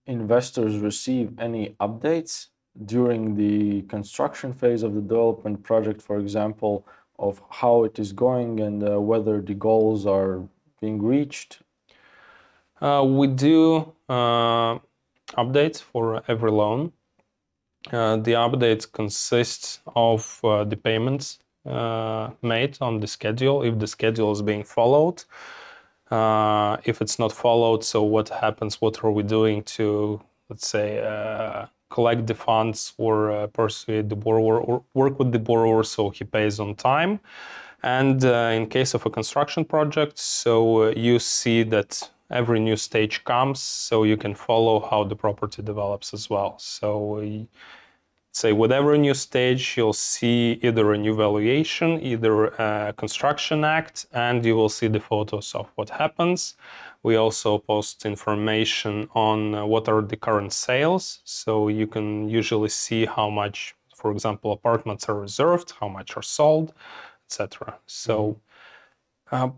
investors 0.05 0.77
receive 0.77 1.39
any 1.39 1.75
updates 1.79 2.47
during 2.85 3.35
the 3.35 3.81
construction 3.83 4.53
phase 4.53 4.83
of 4.83 4.93
the 4.93 5.01
development 5.01 5.63
project, 5.63 6.01
for 6.01 6.19
example, 6.19 6.85
of 7.19 7.41
how 7.49 7.83
it 7.83 7.97
is 7.97 8.13
going 8.13 8.59
and 8.59 8.87
uh, 8.87 8.99
whether 8.99 9.41
the 9.41 9.53
goals 9.53 10.05
are 10.05 10.43
being 10.79 11.01
reached 11.01 11.61
uh, 12.81 13.03
we 13.05 13.27
do 13.27 13.93
uh, 14.07 14.77
updates 15.37 15.81
for 15.81 16.23
every 16.27 16.51
loan. 16.51 16.91
Uh, 17.91 18.17
the 18.17 18.33
updates 18.33 18.91
consist 18.91 19.79
of 19.95 20.39
uh, 20.43 20.63
the 20.63 20.75
payments 20.75 21.39
uh, 21.67 22.31
made 22.41 22.77
on 22.81 22.99
the 22.99 23.07
schedule, 23.07 23.63
if 23.63 23.77
the 23.79 23.87
schedule 23.87 24.31
is 24.31 24.41
being 24.41 24.63
followed. 24.63 25.23
Uh, 26.09 26.77
if 26.85 27.01
it's 27.01 27.19
not 27.19 27.31
followed, 27.31 27.83
so 27.83 28.01
what 28.01 28.29
happens? 28.29 28.81
What 28.81 29.03
are 29.03 29.11
we 29.11 29.23
doing 29.23 29.63
to, 29.63 30.21
let's 30.49 30.67
say, 30.67 31.03
uh, 31.03 31.65
collect 31.89 32.27
the 32.27 32.35
funds 32.35 32.93
or 32.97 33.31
uh, 33.31 33.47
persuade 33.47 34.09
the 34.09 34.15
borrower 34.15 34.59
or 34.59 34.83
work 34.93 35.19
with 35.19 35.31
the 35.31 35.39
borrower 35.39 35.83
so 35.83 36.09
he 36.09 36.23
pays 36.23 36.59
on 36.59 36.75
time? 36.75 37.19
And 37.83 38.23
uh, 38.23 38.51
in 38.53 38.67
case 38.67 38.93
of 38.93 39.05
a 39.05 39.09
construction 39.09 39.65
project, 39.65 40.17
so 40.17 40.89
you 40.91 41.19
see 41.19 41.63
that 41.63 42.09
every 42.29 42.59
new 42.59 42.75
stage 42.75 43.23
comes 43.23 43.59
so 43.61 44.03
you 44.03 44.17
can 44.17 44.33
follow 44.33 44.79
how 44.79 45.03
the 45.03 45.15
property 45.15 45.61
develops 45.61 46.13
as 46.13 46.29
well 46.29 46.57
so 46.59 47.21
say 48.39 48.51
whatever 48.61 48.97
new 48.97 49.13
stage 49.13 49.63
you'll 49.75 50.01
see 50.13 50.59
either 50.67 50.85
a 50.93 50.97
new 51.05 51.15
valuation 51.25 51.89
either 52.13 52.35
a 52.67 52.93
construction 53.03 53.59
act 53.63 54.05
and 54.13 54.45
you 54.45 54.55
will 54.59 54.73
see 54.77 54.87
the 54.87 54.99
photos 54.99 55.55
of 55.55 55.65
what 55.75 55.89
happens. 55.89 56.55
We 57.03 57.15
also 57.15 57.57
post 57.57 58.05
information 58.05 58.93
on 59.13 59.55
uh, 59.55 59.65
what 59.65 59.87
are 59.87 60.01
the 60.01 60.17
current 60.27 60.53
sales. 60.53 61.21
So 61.23 61.67
you 61.79 61.87
can 61.87 62.07
usually 62.29 62.69
see 62.69 63.05
how 63.05 63.29
much 63.29 63.75
for 63.95 64.11
example 64.11 64.51
apartments 64.51 65.09
are 65.09 65.19
reserved 65.27 65.73
how 65.79 65.89
much 65.97 66.09
are 66.17 66.27
sold 66.39 66.67
etc 67.25 67.79
so 67.87 68.39
uh, 69.31 69.49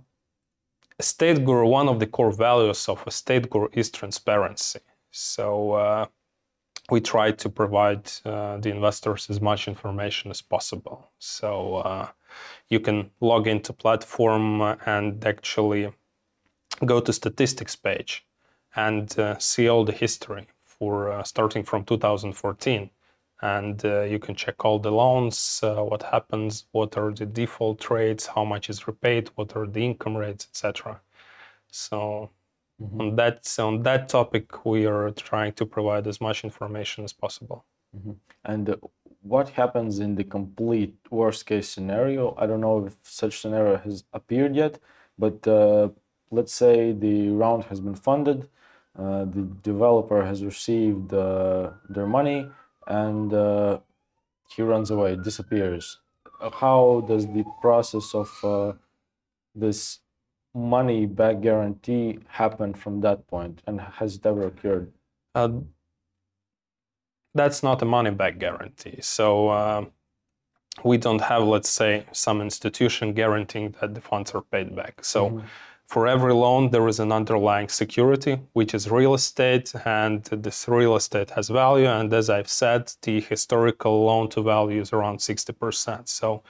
Estate 1.00 1.46
Guru, 1.46 1.66
one 1.66 1.88
of 1.88 2.00
the 2.00 2.08
core 2.08 2.32
values 2.32 2.90
of 2.90 3.02
a 3.08 3.12
State 3.12 3.50
Guru 3.50 3.70
is 3.72 3.90
transparency. 3.90 4.82
So 5.12 5.72
uh, 5.72 6.06
we 6.90 7.02
try 7.02 7.32
to 7.32 7.50
provide 7.50 8.12
uh, 8.26 8.58
the 8.58 8.70
investors 8.70 9.30
as 9.30 9.42
much 9.42 9.68
information 9.68 10.32
as 10.32 10.42
possible. 10.42 11.12
So 11.20 11.76
uh, 11.78 12.08
you 12.70 12.80
can 12.80 13.12
log 13.22 13.48
into 13.48 13.74
platform 13.74 14.62
and 14.86 15.24
actually 15.26 15.94
go 16.86 17.00
to 17.02 17.14
statistics 17.14 17.76
page 17.76 18.26
and 18.76 19.18
uh, 19.20 19.38
see 19.40 19.68
all 19.68 19.86
the 19.86 19.92
history 19.92 20.48
for 20.64 21.12
uh, 21.12 21.24
starting 21.24 21.64
from 21.64 21.84
2014 21.84 22.90
and 23.42 23.86
uh, 23.86 24.02
you 24.02 24.20
can 24.20 24.36
check 24.36 24.64
all 24.66 24.80
the 24.80 24.92
loans 24.92 25.62
uh, 25.64 25.76
what 25.76 26.04
happens 26.04 26.66
what 26.72 26.98
are 26.98 27.12
the 27.12 27.26
default 27.26 27.90
rates 27.90 28.28
how 28.28 28.44
much 28.44 28.70
is 28.70 28.88
repaid 28.88 29.30
what 29.36 29.56
are 29.56 29.66
the 29.66 29.84
income 29.84 30.16
rates 30.16 30.48
etc 30.52 31.00
so 31.72 32.30
mm-hmm. 32.82 33.02
on 33.02 33.16
that 33.16 33.56
on 33.60 33.84
that 33.84 34.10
topic 34.10 34.66
we 34.66 34.86
are 34.86 35.12
trying 35.12 35.54
to 35.54 35.66
provide 35.66 36.08
as 36.08 36.20
much 36.22 36.44
information 36.44 37.04
as 37.04 37.14
possible 37.14 37.66
mm-hmm. 37.96 38.12
and 38.46 38.70
uh, 38.70 38.76
what 39.22 39.50
happens 39.50 40.00
in 40.00 40.16
the 40.16 40.24
complete 40.24 40.96
worst 41.10 41.46
case 41.46 41.68
scenario 41.70 42.36
i 42.38 42.46
don't 42.46 42.62
know 42.62 42.86
if 42.86 42.96
such 43.04 43.42
scenario 43.42 43.78
has 43.78 44.04
appeared 44.14 44.56
yet 44.56 44.80
but 45.18 45.46
uh, 45.48 45.90
let's 46.32 46.54
say 46.54 46.92
the 46.92 47.30
round 47.30 47.64
has 47.66 47.80
been 47.80 47.96
funded 47.96 48.48
uh, 48.98 49.24
the 49.26 49.48
developer 49.64 50.26
has 50.26 50.44
received 50.44 51.14
uh, 51.14 51.70
their 51.90 52.08
money 52.08 52.50
and 52.88 53.34
uh, 53.34 53.80
he 54.56 54.62
runs 54.62 54.92
away, 54.92 55.16
disappears. 55.16 56.00
How 56.54 57.06
does 57.08 57.28
the 57.28 57.46
process 57.62 58.14
of 58.14 58.30
uh, 58.44 58.74
this 59.56 60.00
money 60.54 61.06
back 61.06 61.42
guarantee 61.42 62.20
happen 62.28 62.74
from 62.74 63.02
that 63.02 63.28
point, 63.28 63.62
and 63.68 63.80
has 63.80 64.16
it 64.16 64.26
ever 64.26 64.48
occurred? 64.48 64.92
Uh, 65.36 65.50
that's 67.36 67.62
not 67.64 67.82
a 67.82 67.86
money 67.86 68.12
back 68.12 68.40
guarantee. 68.40 69.00
So 69.02 69.50
uh, 69.50 69.86
we 70.84 70.98
don't 70.98 71.22
have, 71.22 71.44
let's 71.44 71.70
say, 71.70 72.06
some 72.12 72.42
institution 72.42 73.14
guaranteeing 73.14 73.76
that 73.80 73.94
the 73.94 74.02
funds 74.02 74.32
are 74.32 74.42
paid 74.42 74.76
back. 74.76 75.04
So. 75.04 75.30
Mm-hmm 75.30 75.48
for 75.90 76.08
every 76.08 76.34
loan, 76.34 76.70
there 76.70 76.88
is 76.88 77.00
an 77.00 77.12
underlying 77.12 77.68
security, 77.68 78.40
which 78.54 78.76
is 78.76 78.92
real 78.92 79.16
estate, 79.16 79.74
and 79.86 80.24
this 80.26 80.68
real 80.68 80.96
estate 80.96 81.32
has 81.32 81.50
value. 81.50 81.88
And 81.88 82.14
as 82.14 82.30
I've 82.30 82.48
said, 82.48 82.94
the 83.02 83.20
historical 83.22 84.06
loan 84.06 84.30
to 84.30 84.44
value 84.44 84.82
is 84.82 84.94
around 84.94 85.18
60%. 85.18 86.08
So, 86.08 86.44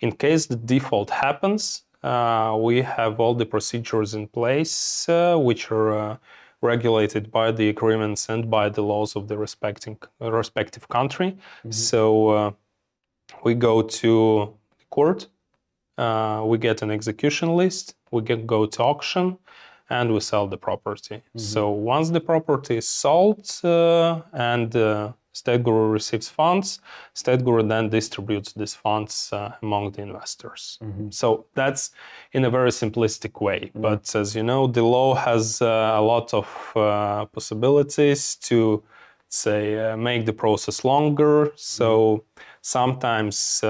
in 0.00 0.12
case 0.12 0.46
the 0.46 0.56
default 0.56 1.10
happens, 1.10 1.82
we 2.66 2.82
have 2.82 3.20
all 3.20 3.34
the 3.34 3.46
procedures 3.46 4.14
in 4.14 4.26
place, 4.28 5.08
uh, 5.08 5.36
which 5.36 5.70
are 5.70 5.90
uh, 5.98 6.16
regulated 6.60 7.30
by 7.30 7.52
the 7.52 7.68
agreements 7.68 8.28
and 8.28 8.50
by 8.50 8.68
the 8.68 8.82
laws 8.82 9.16
of 9.16 9.28
the 9.28 9.36
respecting, 9.36 9.98
respective 10.20 10.88
country. 10.88 11.30
Mm-hmm. 11.32 11.70
So, 11.70 12.28
uh, 12.28 12.50
we 13.44 13.54
go 13.54 13.82
to 13.82 14.54
court 14.90 15.28
uh, 15.98 16.42
we 16.44 16.58
get 16.58 16.82
an 16.82 16.90
execution 16.90 17.56
list, 17.56 17.94
we 18.10 18.22
can 18.22 18.46
go 18.46 18.66
to 18.66 18.82
auction, 18.82 19.38
and 19.88 20.12
we 20.12 20.20
sell 20.20 20.46
the 20.46 20.56
property. 20.56 21.16
Mm-hmm. 21.16 21.38
So 21.38 21.70
once 21.70 22.10
the 22.10 22.20
property 22.20 22.78
is 22.78 22.88
sold 22.88 23.48
uh, 23.64 24.20
and 24.32 24.74
uh, 24.76 25.12
Estate 25.36 25.62
Guru 25.62 25.90
receives 25.90 26.28
funds, 26.30 26.80
Estate 27.14 27.44
Guru 27.44 27.62
then 27.62 27.90
distributes 27.90 28.54
these 28.54 28.74
funds 28.74 29.30
uh, 29.32 29.52
among 29.62 29.92
the 29.92 30.02
investors. 30.02 30.78
Mm-hmm. 30.82 31.10
So 31.10 31.44
that's 31.54 31.90
in 32.32 32.46
a 32.46 32.50
very 32.50 32.70
simplistic 32.70 33.42
way. 33.42 33.60
Mm-hmm. 33.60 33.82
But 33.82 34.14
as 34.14 34.34
you 34.34 34.42
know, 34.42 34.66
the 34.66 34.82
law 34.82 35.14
has 35.14 35.60
uh, 35.60 35.66
a 35.66 36.00
lot 36.00 36.32
of 36.32 36.46
uh, 36.74 37.26
possibilities 37.26 38.36
to 38.48 38.82
say 39.28 39.62
uh, 39.78 39.96
make 39.96 40.24
the 40.24 40.32
process 40.32 40.84
longer. 40.84 41.52
So 41.56 41.88
mm-hmm. 41.90 42.42
sometimes 42.62 43.60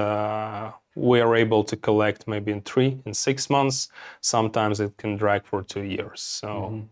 we 0.95 1.19
are 1.19 1.35
able 1.35 1.63
to 1.65 1.75
collect 1.75 2.27
maybe 2.27 2.51
in 2.53 2.61
three, 2.61 3.01
in 3.05 3.13
six 3.13 3.49
months. 3.49 3.89
Sometimes 4.21 4.79
it 4.79 4.95
can 4.97 5.17
drag 5.17 5.45
for 5.45 5.63
two 5.63 5.83
years. 5.83 6.21
So. 6.21 6.87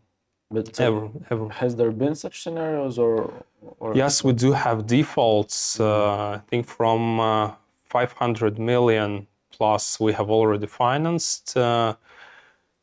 Mm-hmm. 0.55 0.71
But 0.73 0.79
uh, 0.79 0.83
Ever, 0.87 1.09
ever. 1.31 1.49
has 1.61 1.75
there 1.75 1.91
been 1.91 2.15
such 2.15 2.35
scenarios 2.43 2.97
or, 2.97 3.31
or 3.79 3.95
Yes, 3.95 4.23
we 4.23 4.33
do 4.33 4.51
have 4.53 4.85
defaults. 4.87 5.79
Uh, 5.79 6.37
I 6.37 6.41
think 6.49 6.65
from 6.67 7.19
uh, 7.19 7.51
500 7.89 8.59
million 8.59 9.27
plus 9.51 9.99
we 9.99 10.11
have 10.13 10.29
already 10.29 10.67
financed. 10.67 11.55
Uh, 11.57 11.95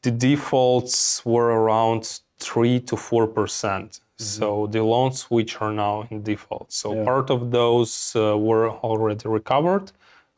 the 0.02 0.10
defaults 0.10 1.24
were 1.24 1.50
around 1.62 2.20
3 2.38 2.80
to 2.80 2.96
4 2.96 3.26
percent. 3.26 4.00
So 4.16 4.68
the 4.68 4.82
loans 4.84 5.24
which 5.30 5.60
are 5.60 5.72
now 5.72 6.06
in 6.10 6.22
default. 6.22 6.72
So 6.72 6.94
Yeah. 6.94 7.04
part 7.04 7.28
of 7.30 7.50
those 7.50 8.14
uh, 8.14 8.38
were 8.38 8.70
already 8.70 9.28
recovered. 9.28 9.90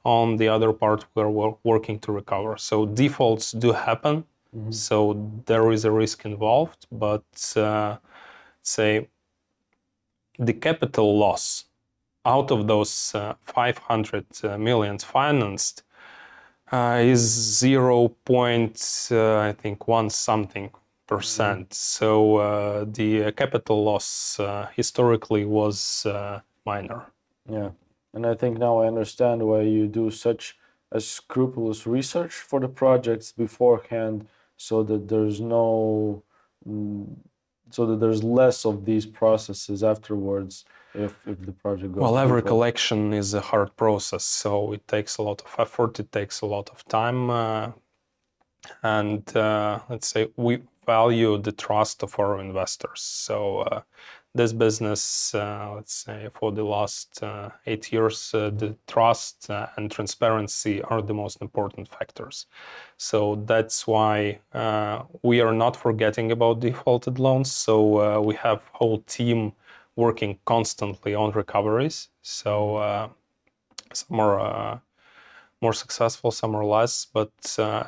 On 0.05 0.37
the 0.37 0.49
other 0.49 0.73
part, 0.73 1.05
we're 1.14 1.55
working 1.64 1.99
to 2.01 2.12
recover. 2.12 2.57
So 2.57 2.87
defaults 2.87 3.53
do 3.53 3.73
happen. 3.73 4.25
So 4.71 5.31
there 5.47 5.71
is 5.73 5.85
a 5.85 5.90
risk 5.90 6.25
involved, 6.25 6.87
but 6.93 7.25
uh, 7.57 7.99
say 8.62 9.09
the 10.38 10.53
capital 10.53 11.19
loss 11.19 11.64
out 12.25 12.51
of 12.51 12.67
those 12.67 13.14
uh, 13.14 13.35
500 13.43 14.27
uh, 14.43 14.59
millions 14.59 15.05
financed 15.05 15.83
uh, 16.73 16.99
is 17.03 17.21
0. 17.59 18.09
Point, 18.25 19.09
uh, 19.11 19.38
I 19.38 19.53
think 19.53 19.87
one 19.87 20.11
something 20.11 20.71
percent. 21.07 21.75
So 21.75 22.37
uh, 22.37 22.85
the 22.88 23.25
uh, 23.25 23.31
capital 23.33 23.85
loss 23.85 24.40
uh, 24.40 24.69
historically 24.75 25.45
was 25.45 26.07
uh, 26.07 26.40
minor. 26.64 27.07
Yeah, 27.49 27.71
and 28.14 28.27
I 28.27 28.35
think 28.35 28.59
now 28.59 28.79
I 28.79 28.87
understand 28.87 29.43
why 29.47 29.62
you 29.62 29.87
do 29.87 30.11
such 30.11 30.57
a 30.90 31.01
scrupulous 31.01 31.87
research 31.87 32.33
for 32.33 32.61
the 32.61 32.69
projects 32.69 33.33
beforehand, 33.33 34.27
so 34.57 34.83
that 34.83 35.09
there's 35.09 35.40
no, 35.40 36.23
mm, 36.69 37.07
so 37.71 37.87
that 37.87 38.01
there's 38.01 38.23
less 38.23 38.64
of 38.64 38.85
these 38.85 39.07
processes 39.07 39.83
afterwards 39.83 40.64
if 40.95 41.19
if 41.27 41.40
the 41.45 41.53
project 41.53 41.93
goes. 41.93 42.03
Well, 42.03 42.19
every 42.19 42.40
default. 42.40 42.49
collection 42.49 43.12
is 43.12 43.35
a 43.35 43.40
hard 43.40 43.77
process, 43.77 44.25
so 44.25 44.73
it 44.73 44.87
takes 44.87 45.19
a 45.19 45.23
lot 45.23 45.43
of 45.43 45.55
effort, 45.59 45.99
it 46.01 46.12
takes 46.12 46.40
a 46.40 46.47
lot 46.47 46.71
of 46.71 46.85
time, 46.87 47.31
uh, 47.31 47.73
and 48.83 49.37
uh, 49.37 49.81
let's 49.88 50.07
say 50.07 50.29
we 50.37 50.62
value 50.87 51.38
the 51.38 51.53
trust 51.53 52.03
of 52.03 52.19
our 52.19 52.40
investors. 52.40 53.01
So 53.01 53.61
uh, 53.61 53.83
this 54.35 54.53
business, 54.53 55.35
uh, 55.35 55.73
let's 55.77 55.92
say, 55.92 56.29
for 56.35 56.51
the 56.51 56.64
last 56.64 57.23
uh, 57.23 57.51
eight 57.66 57.92
years, 57.92 58.35
uh, 58.35 58.51
the 58.51 58.75
trust 58.88 59.49
and 59.77 59.90
transparency 59.90 60.83
are 60.83 61.01
the 61.01 61.14
most 61.14 61.40
important 61.40 61.88
factors. 61.88 62.47
So 62.97 63.42
that's 63.47 63.87
why 63.87 64.40
we 65.23 65.40
are 65.40 65.53
not 65.53 65.77
forgetting 65.77 66.33
about 66.33 66.61
defaulted 66.61 67.18
loans. 67.18 67.53
So 67.53 68.20
we 68.20 68.35
have 68.37 68.62
whole 68.73 68.99
team 69.07 69.53
working 69.97 70.38
constantly 70.44 71.14
on 71.14 71.31
recoveries. 71.31 72.09
So 72.23 73.11
some 73.92 74.20
are 74.20 74.81
more 75.64 75.77
successful, 75.85 76.31
some 76.31 76.53
are 76.59 76.68
less, 76.79 76.94
but 77.18 77.37
uh, 77.59 77.85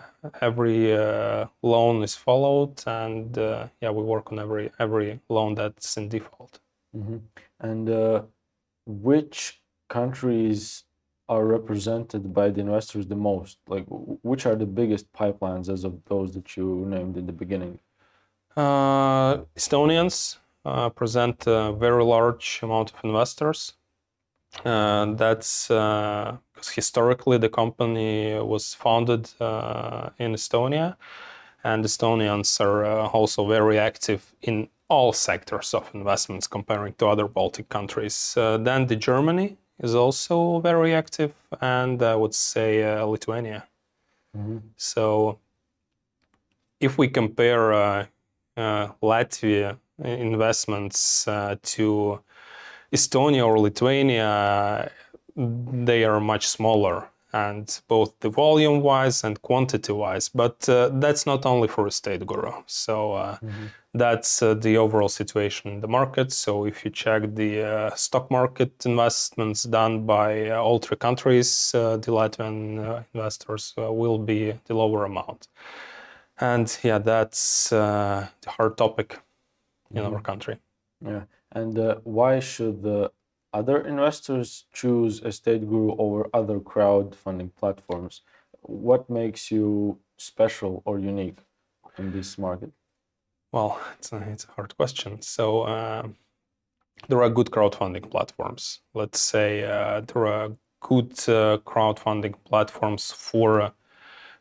every 0.49 0.81
uh, 1.07 1.47
loan 1.63 1.97
is 2.09 2.15
followed, 2.27 2.75
and 3.03 3.31
uh, 3.39 3.69
yeah, 3.83 3.93
we 3.99 4.03
work 4.15 4.27
on 4.33 4.39
every 4.45 4.67
every 4.85 5.09
loan 5.37 5.51
that's 5.61 5.91
in 6.01 6.05
default. 6.17 6.55
Mhm. 7.01 7.19
And 7.71 7.87
uh, 8.05 8.19
which 9.11 9.39
countries 9.99 10.61
are 11.35 11.45
represented 11.57 12.23
by 12.39 12.47
the 12.55 12.61
investors 12.67 13.07
the 13.07 13.21
most? 13.31 13.59
Like, 13.75 13.87
which 14.31 14.47
are 14.49 14.57
the 14.57 14.71
biggest 14.81 15.07
pipelines 15.21 15.69
as 15.75 15.83
of 15.89 15.93
those 16.11 16.29
that 16.37 16.49
you 16.57 16.67
named 16.97 17.15
in 17.21 17.27
the 17.31 17.39
beginning? 17.43 17.75
Uh, 18.57 19.33
Estonians 19.61 20.17
uh, 20.65 20.89
present 21.01 21.37
a 21.47 21.73
very 21.87 22.05
large 22.05 22.47
amount 22.63 22.89
of 22.93 22.99
investors. 23.05 23.61
Uh, 24.65 25.05
that's 25.23 25.71
because 26.67 26.75
historically 26.75 27.39
the 27.39 27.49
company 27.49 28.39
was 28.41 28.75
founded 28.75 29.31
uh, 29.41 30.11
in 30.19 30.35
Estonia, 30.35 30.97
and 31.65 31.85
Estonians 31.85 32.61
are 32.61 32.85
uh, 32.85 33.09
also 33.09 33.47
very 33.47 33.79
active 33.79 34.35
in 34.43 34.69
all 34.89 35.13
sectors 35.13 35.75
of 35.75 35.91
investments 35.95 36.47
comparing 36.47 36.95
to 36.95 37.07
other 37.07 37.27
Baltic 37.27 37.69
countries. 37.69 38.35
Uh, 38.37 38.57
then 38.57 38.87
the 38.87 38.97
Germany 38.97 39.57
is 39.83 39.95
also 39.95 40.61
very 40.61 40.95
active, 40.95 41.33
and 41.61 42.03
I 42.03 42.15
would 42.15 42.35
say 42.35 42.83
uh, 42.83 43.05
Lithuania. 43.07 43.65
So 44.77 45.39
if 46.81 46.99
we 46.99 47.09
compare 47.09 47.73
uh, 47.73 48.07
uh, 48.57 48.89
Latvia 49.03 49.79
investments 50.05 51.27
uh, 51.27 51.57
to 51.63 52.21
Estonia 52.93 53.47
or 53.47 53.59
Lithuania, 53.59 54.91
they 55.37 56.05
are 56.05 56.21
much 56.21 56.47
smaller, 56.47 57.09
and 57.33 57.81
both 57.89 58.19
the 58.21 58.31
volume 58.31 58.81
wise 58.81 59.25
and 59.25 59.41
quantity 59.43 59.93
wise. 59.93 60.29
But 60.29 60.69
uh, 60.69 60.91
that's 60.95 61.27
not 61.27 61.45
only 61.45 61.69
for 61.69 61.87
Estate 61.87 62.27
Guru. 62.27 62.53
So 62.67 63.13
uh, 63.13 63.37
that's 63.93 64.43
uh, 64.43 64.55
the 64.55 64.77
overall 64.77 65.09
situation 65.09 65.73
in 65.73 65.81
the 65.81 65.89
market. 65.89 66.33
So 66.33 66.67
if 66.67 66.85
you 66.85 66.91
check 66.91 67.35
the 67.35 67.63
uh, 67.63 67.95
stock 67.95 68.31
market 68.31 68.87
investments 68.87 69.65
done 69.65 70.07
by 70.07 70.51
uh, 70.51 70.63
all 70.63 70.79
three 70.79 70.97
countries, 70.97 71.73
uh, 71.75 71.97
the 71.97 72.13
Latvian 72.13 72.79
uh, 72.79 73.03
investors 73.15 73.75
uh, 73.79 73.93
will 73.93 74.19
be 74.19 74.55
the 74.67 74.75
lower 74.75 75.05
amount. 75.05 75.49
And 76.39 76.79
yeah, 76.83 76.99
that's 76.99 77.73
uh, 77.73 78.27
the 78.43 78.51
hard 78.51 78.77
topic 78.77 79.19
in 79.95 80.05
our 80.05 80.21
country. 80.21 80.59
Yeah. 81.05 81.23
And 81.53 81.79
uh, 81.79 81.97
why 82.05 82.41
should 82.41 82.83
the 82.83 83.11
other 83.53 83.81
investors 83.81 84.65
choose 84.73 85.23
Estate 85.23 85.69
Guru 85.69 85.97
over 85.97 86.29
other 86.35 86.59
crowdfunding 86.61 87.55
platforms? 87.55 88.23
What 88.63 89.09
makes 89.09 89.51
you 89.51 89.99
special 90.17 90.83
or 90.85 90.99
unique 90.99 91.39
in 91.99 92.13
this 92.13 92.39
market? 92.39 92.73
Well, 93.53 93.81
it's 93.99 94.13
a, 94.13 94.19
it's 94.31 94.45
a 94.45 94.53
hard 94.53 94.77
question. 94.77 95.23
So 95.23 95.63
uh, 95.63 96.09
there 97.09 97.23
are 97.23 97.31
good 97.31 97.51
crowdfunding 97.51 98.11
platforms. 98.11 98.81
Let's 98.95 99.21
say 99.21 99.65
uh, 99.65 100.03
there 100.03 100.27
are 100.27 100.51
good 100.81 101.13
uh, 101.29 101.59
crowdfunding 101.65 102.35
platforms 102.45 103.13
for 103.13 103.61
uh, 103.61 103.71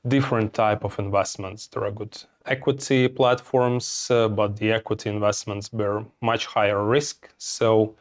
different 0.08 0.54
type 0.54 0.84
of 0.84 1.00
investments. 1.00 1.68
There 1.68 1.84
are 1.84 1.92
good 1.92 2.18
equity 2.46 3.08
platforms, 3.08 4.08
uh, 4.10 4.28
but 4.28 4.58
the 4.58 4.72
equity 4.72 5.10
investments 5.10 5.70
bear 5.70 6.06
much 6.22 6.46
higher 6.46 6.84
risk. 6.84 7.30
So 7.38 7.96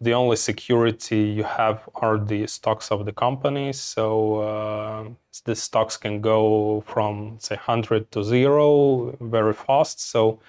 the 0.00 0.12
only 0.14 0.36
security 0.36 1.20
you 1.20 1.42
have 1.42 1.88
are 1.96 2.18
the 2.18 2.46
stocks 2.46 2.90
of 2.90 3.04
the 3.04 3.12
company. 3.12 3.72
So 3.72 4.36
uh, 4.36 5.08
the 5.44 5.56
stocks 5.56 5.96
can 5.96 6.20
go 6.20 6.82
from 6.86 7.36
say 7.40 7.56
100 7.56 8.10
to 8.12 8.22
zero 8.22 9.16
very 9.20 9.54
fast. 9.54 10.00
So 10.00 10.40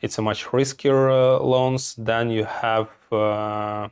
it's 0.00 0.18
a 0.18 0.22
much 0.22 0.44
riskier 0.46 1.10
uh, 1.10 1.42
loans. 1.42 1.94
Then 1.96 2.30
you 2.30 2.44
have 2.44 2.90
uh, 3.10 3.88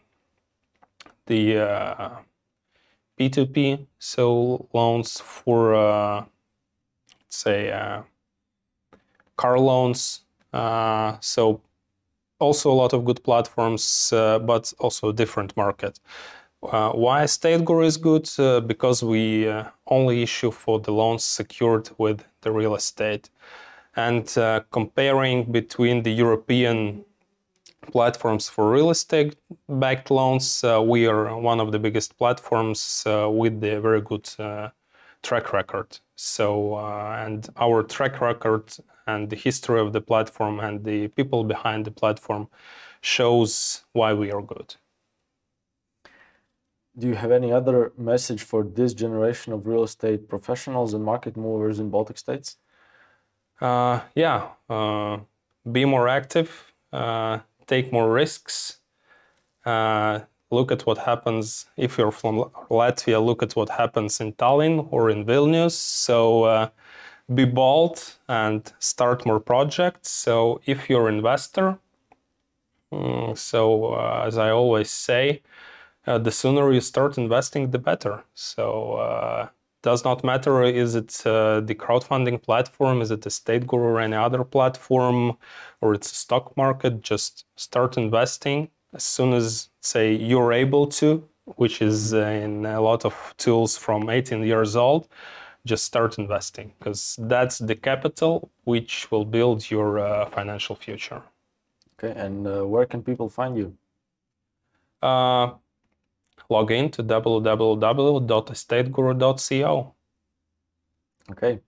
the 1.26 1.58
uh, 1.58 2.10
P2P, 3.18 3.86
so 3.98 4.68
loans 4.72 5.20
for 5.20 5.74
uh, 5.74 6.24
say 7.28 7.70
uh, 7.70 8.02
car 9.36 9.58
loans. 9.58 10.22
Uh, 10.52 11.16
so 11.20 11.60
also 12.40 12.70
a 12.70 12.74
lot 12.74 12.92
of 12.92 13.04
good 13.04 13.22
platforms, 13.22 14.12
uh, 14.12 14.38
but 14.38 14.72
also 14.80 15.12
different 15.12 15.56
market. 15.56 16.00
Uh, 16.62 16.90
why 16.90 17.22
Estate 17.22 17.64
Guru 17.64 17.84
is 17.84 17.96
good? 17.96 18.28
Uh, 18.38 18.60
because 18.60 19.02
we 19.02 19.48
uh, 19.48 19.64
only 19.86 20.22
issue 20.22 20.50
for 20.50 20.78
the 20.78 20.92
loans 20.92 21.24
secured 21.24 21.90
with 21.96 22.24
the 22.42 22.52
real 22.52 22.74
estate. 22.74 23.30
And 23.96 24.36
uh, 24.36 24.60
comparing 24.70 25.50
between 25.50 26.02
the 26.02 26.12
European 26.12 27.04
platforms 27.92 28.48
for 28.48 28.70
real 28.70 28.90
estate 28.90 29.36
backed 29.68 30.10
loans, 30.10 30.62
uh, 30.62 30.82
we 30.82 31.06
are 31.06 31.36
one 31.36 31.60
of 31.60 31.72
the 31.72 31.78
biggest 31.78 32.18
platforms 32.18 33.02
with 33.06 33.64
a 33.64 33.80
very 33.80 34.02
good 34.02 34.28
track 35.22 35.52
record. 35.52 35.98
So, 36.14 36.76
and 36.78 37.48
our 37.56 37.82
track 37.82 38.20
record 38.20 38.64
and 39.10 39.30
the 39.30 39.36
history 39.36 39.80
of 39.80 39.92
the 39.92 40.00
platform 40.10 40.60
and 40.66 40.84
the 40.84 41.08
people 41.08 41.44
behind 41.44 41.84
the 41.84 41.90
platform 41.90 42.48
shows 43.00 43.84
why 43.92 44.12
we 44.12 44.30
are 44.34 44.42
good. 44.42 44.70
Do 46.98 47.06
you 47.06 47.14
have 47.14 47.32
any 47.40 47.50
other 47.52 47.92
message 47.96 48.42
for 48.42 48.62
this 48.62 48.92
generation 48.94 49.52
of 49.52 49.66
real 49.66 49.84
estate 49.84 50.28
professionals 50.28 50.92
and 50.94 51.02
market 51.04 51.36
movers 51.36 51.78
in 51.78 51.88
Baltic 51.90 52.18
states? 52.18 52.56
Uh, 53.60 54.00
yeah, 54.14 54.48
uh, 54.68 55.18
be 55.70 55.84
more 55.84 56.08
active, 56.08 56.72
uh, 56.92 57.38
take 57.66 57.92
more 57.92 58.10
risks. 58.12 58.78
Uh, 59.64 60.20
look 60.50 60.72
at 60.72 60.84
what 60.86 60.98
happens 60.98 61.66
if 61.76 61.96
you're 61.96 62.16
from 62.22 62.50
Latvia. 62.70 63.24
Look 63.24 63.42
at 63.42 63.54
what 63.54 63.68
happens 63.70 64.20
in 64.20 64.32
Tallinn 64.32 64.88
or 64.90 65.10
in 65.10 65.24
Vilnius. 65.24 65.72
So 65.72 66.44
uh, 66.44 66.68
be 67.34 67.44
bold 67.44 68.16
and 68.28 68.72
start 68.78 69.26
more 69.26 69.40
projects. 69.40 70.10
So 70.10 70.60
if 70.66 70.90
you're 70.90 71.08
an 71.08 71.16
investor, 71.16 71.78
mm, 72.92 73.36
so 73.36 73.94
uh, 73.94 74.24
as 74.26 74.38
I 74.38 74.50
always 74.50 74.90
say, 74.90 75.42
uh, 76.06 76.18
the 76.18 76.32
sooner 76.32 76.72
you 76.72 76.80
start 76.80 77.18
investing, 77.18 77.70
the 77.70 77.78
better. 77.78 78.24
So 78.34 78.94
uh, 78.94 79.48
does 79.82 80.04
not 80.04 80.24
matter 80.24 80.62
is 80.64 80.94
it 80.94 81.22
uh, 81.26 81.60
the 81.60 81.74
crowdfunding 81.74 82.42
platform, 82.42 83.02
is 83.02 83.10
it 83.10 83.22
the 83.22 83.28
Estate 83.28 83.66
Guru 83.66 83.84
or 83.84 84.00
any 84.00 84.16
other 84.16 84.44
platform, 84.44 85.38
or 85.80 85.94
it's 85.94 86.12
a 86.12 86.14
stock 86.16 86.56
market. 86.56 87.02
Just 87.02 87.46
start 87.56 87.98
investing 87.98 88.70
as 88.94 89.04
soon 89.04 89.34
as 89.34 89.70
say 89.82 90.14
you're 90.14 90.52
able 90.52 90.86
to, 90.88 91.28
which 91.56 91.82
is 91.82 92.14
uh, 92.14 92.18
in 92.20 92.66
a 92.66 92.80
lot 92.80 93.04
of 93.04 93.34
tools 93.38 93.76
from 93.78 94.10
18 94.10 94.44
years 94.44 94.76
old. 94.76 95.08
Just 95.66 95.84
start 95.84 96.18
investing 96.18 96.72
because 96.78 97.16
that's 97.20 97.58
the 97.58 97.74
capital 97.74 98.50
which 98.64 99.10
will 99.10 99.24
build 99.24 99.70
your 99.70 99.98
uh, 99.98 100.26
financial 100.26 100.74
future. 100.74 101.22
Okay, 101.98 102.18
and 102.18 102.46
uh, 102.46 102.66
where 102.66 102.86
can 102.86 103.02
people 103.02 103.28
find 103.28 103.58
you? 103.58 103.76
Uh, 105.02 105.52
log 106.48 106.70
in 106.70 106.90
to 106.90 107.02
www.estateguru.co. 107.02 109.94
Okay. 111.30 111.60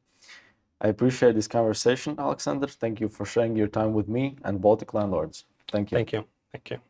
I 0.80 0.88
appreciate 0.88 1.34
this 1.36 1.46
conversation, 1.46 2.16
Alexander. 2.18 2.66
Thank 2.66 3.00
you 3.00 3.08
for 3.08 3.24
sharing 3.24 3.54
your 3.56 3.68
time 3.68 3.92
with 3.92 4.08
me 4.08 4.36
and 4.44 4.60
Baltic 4.60 4.94
Landlords. 4.94 5.44
Thank 5.70 5.92
you. 5.92 5.96
Thank 5.96 6.12
you. 6.12 6.24
Thank 6.52 6.70
you. 6.70 6.80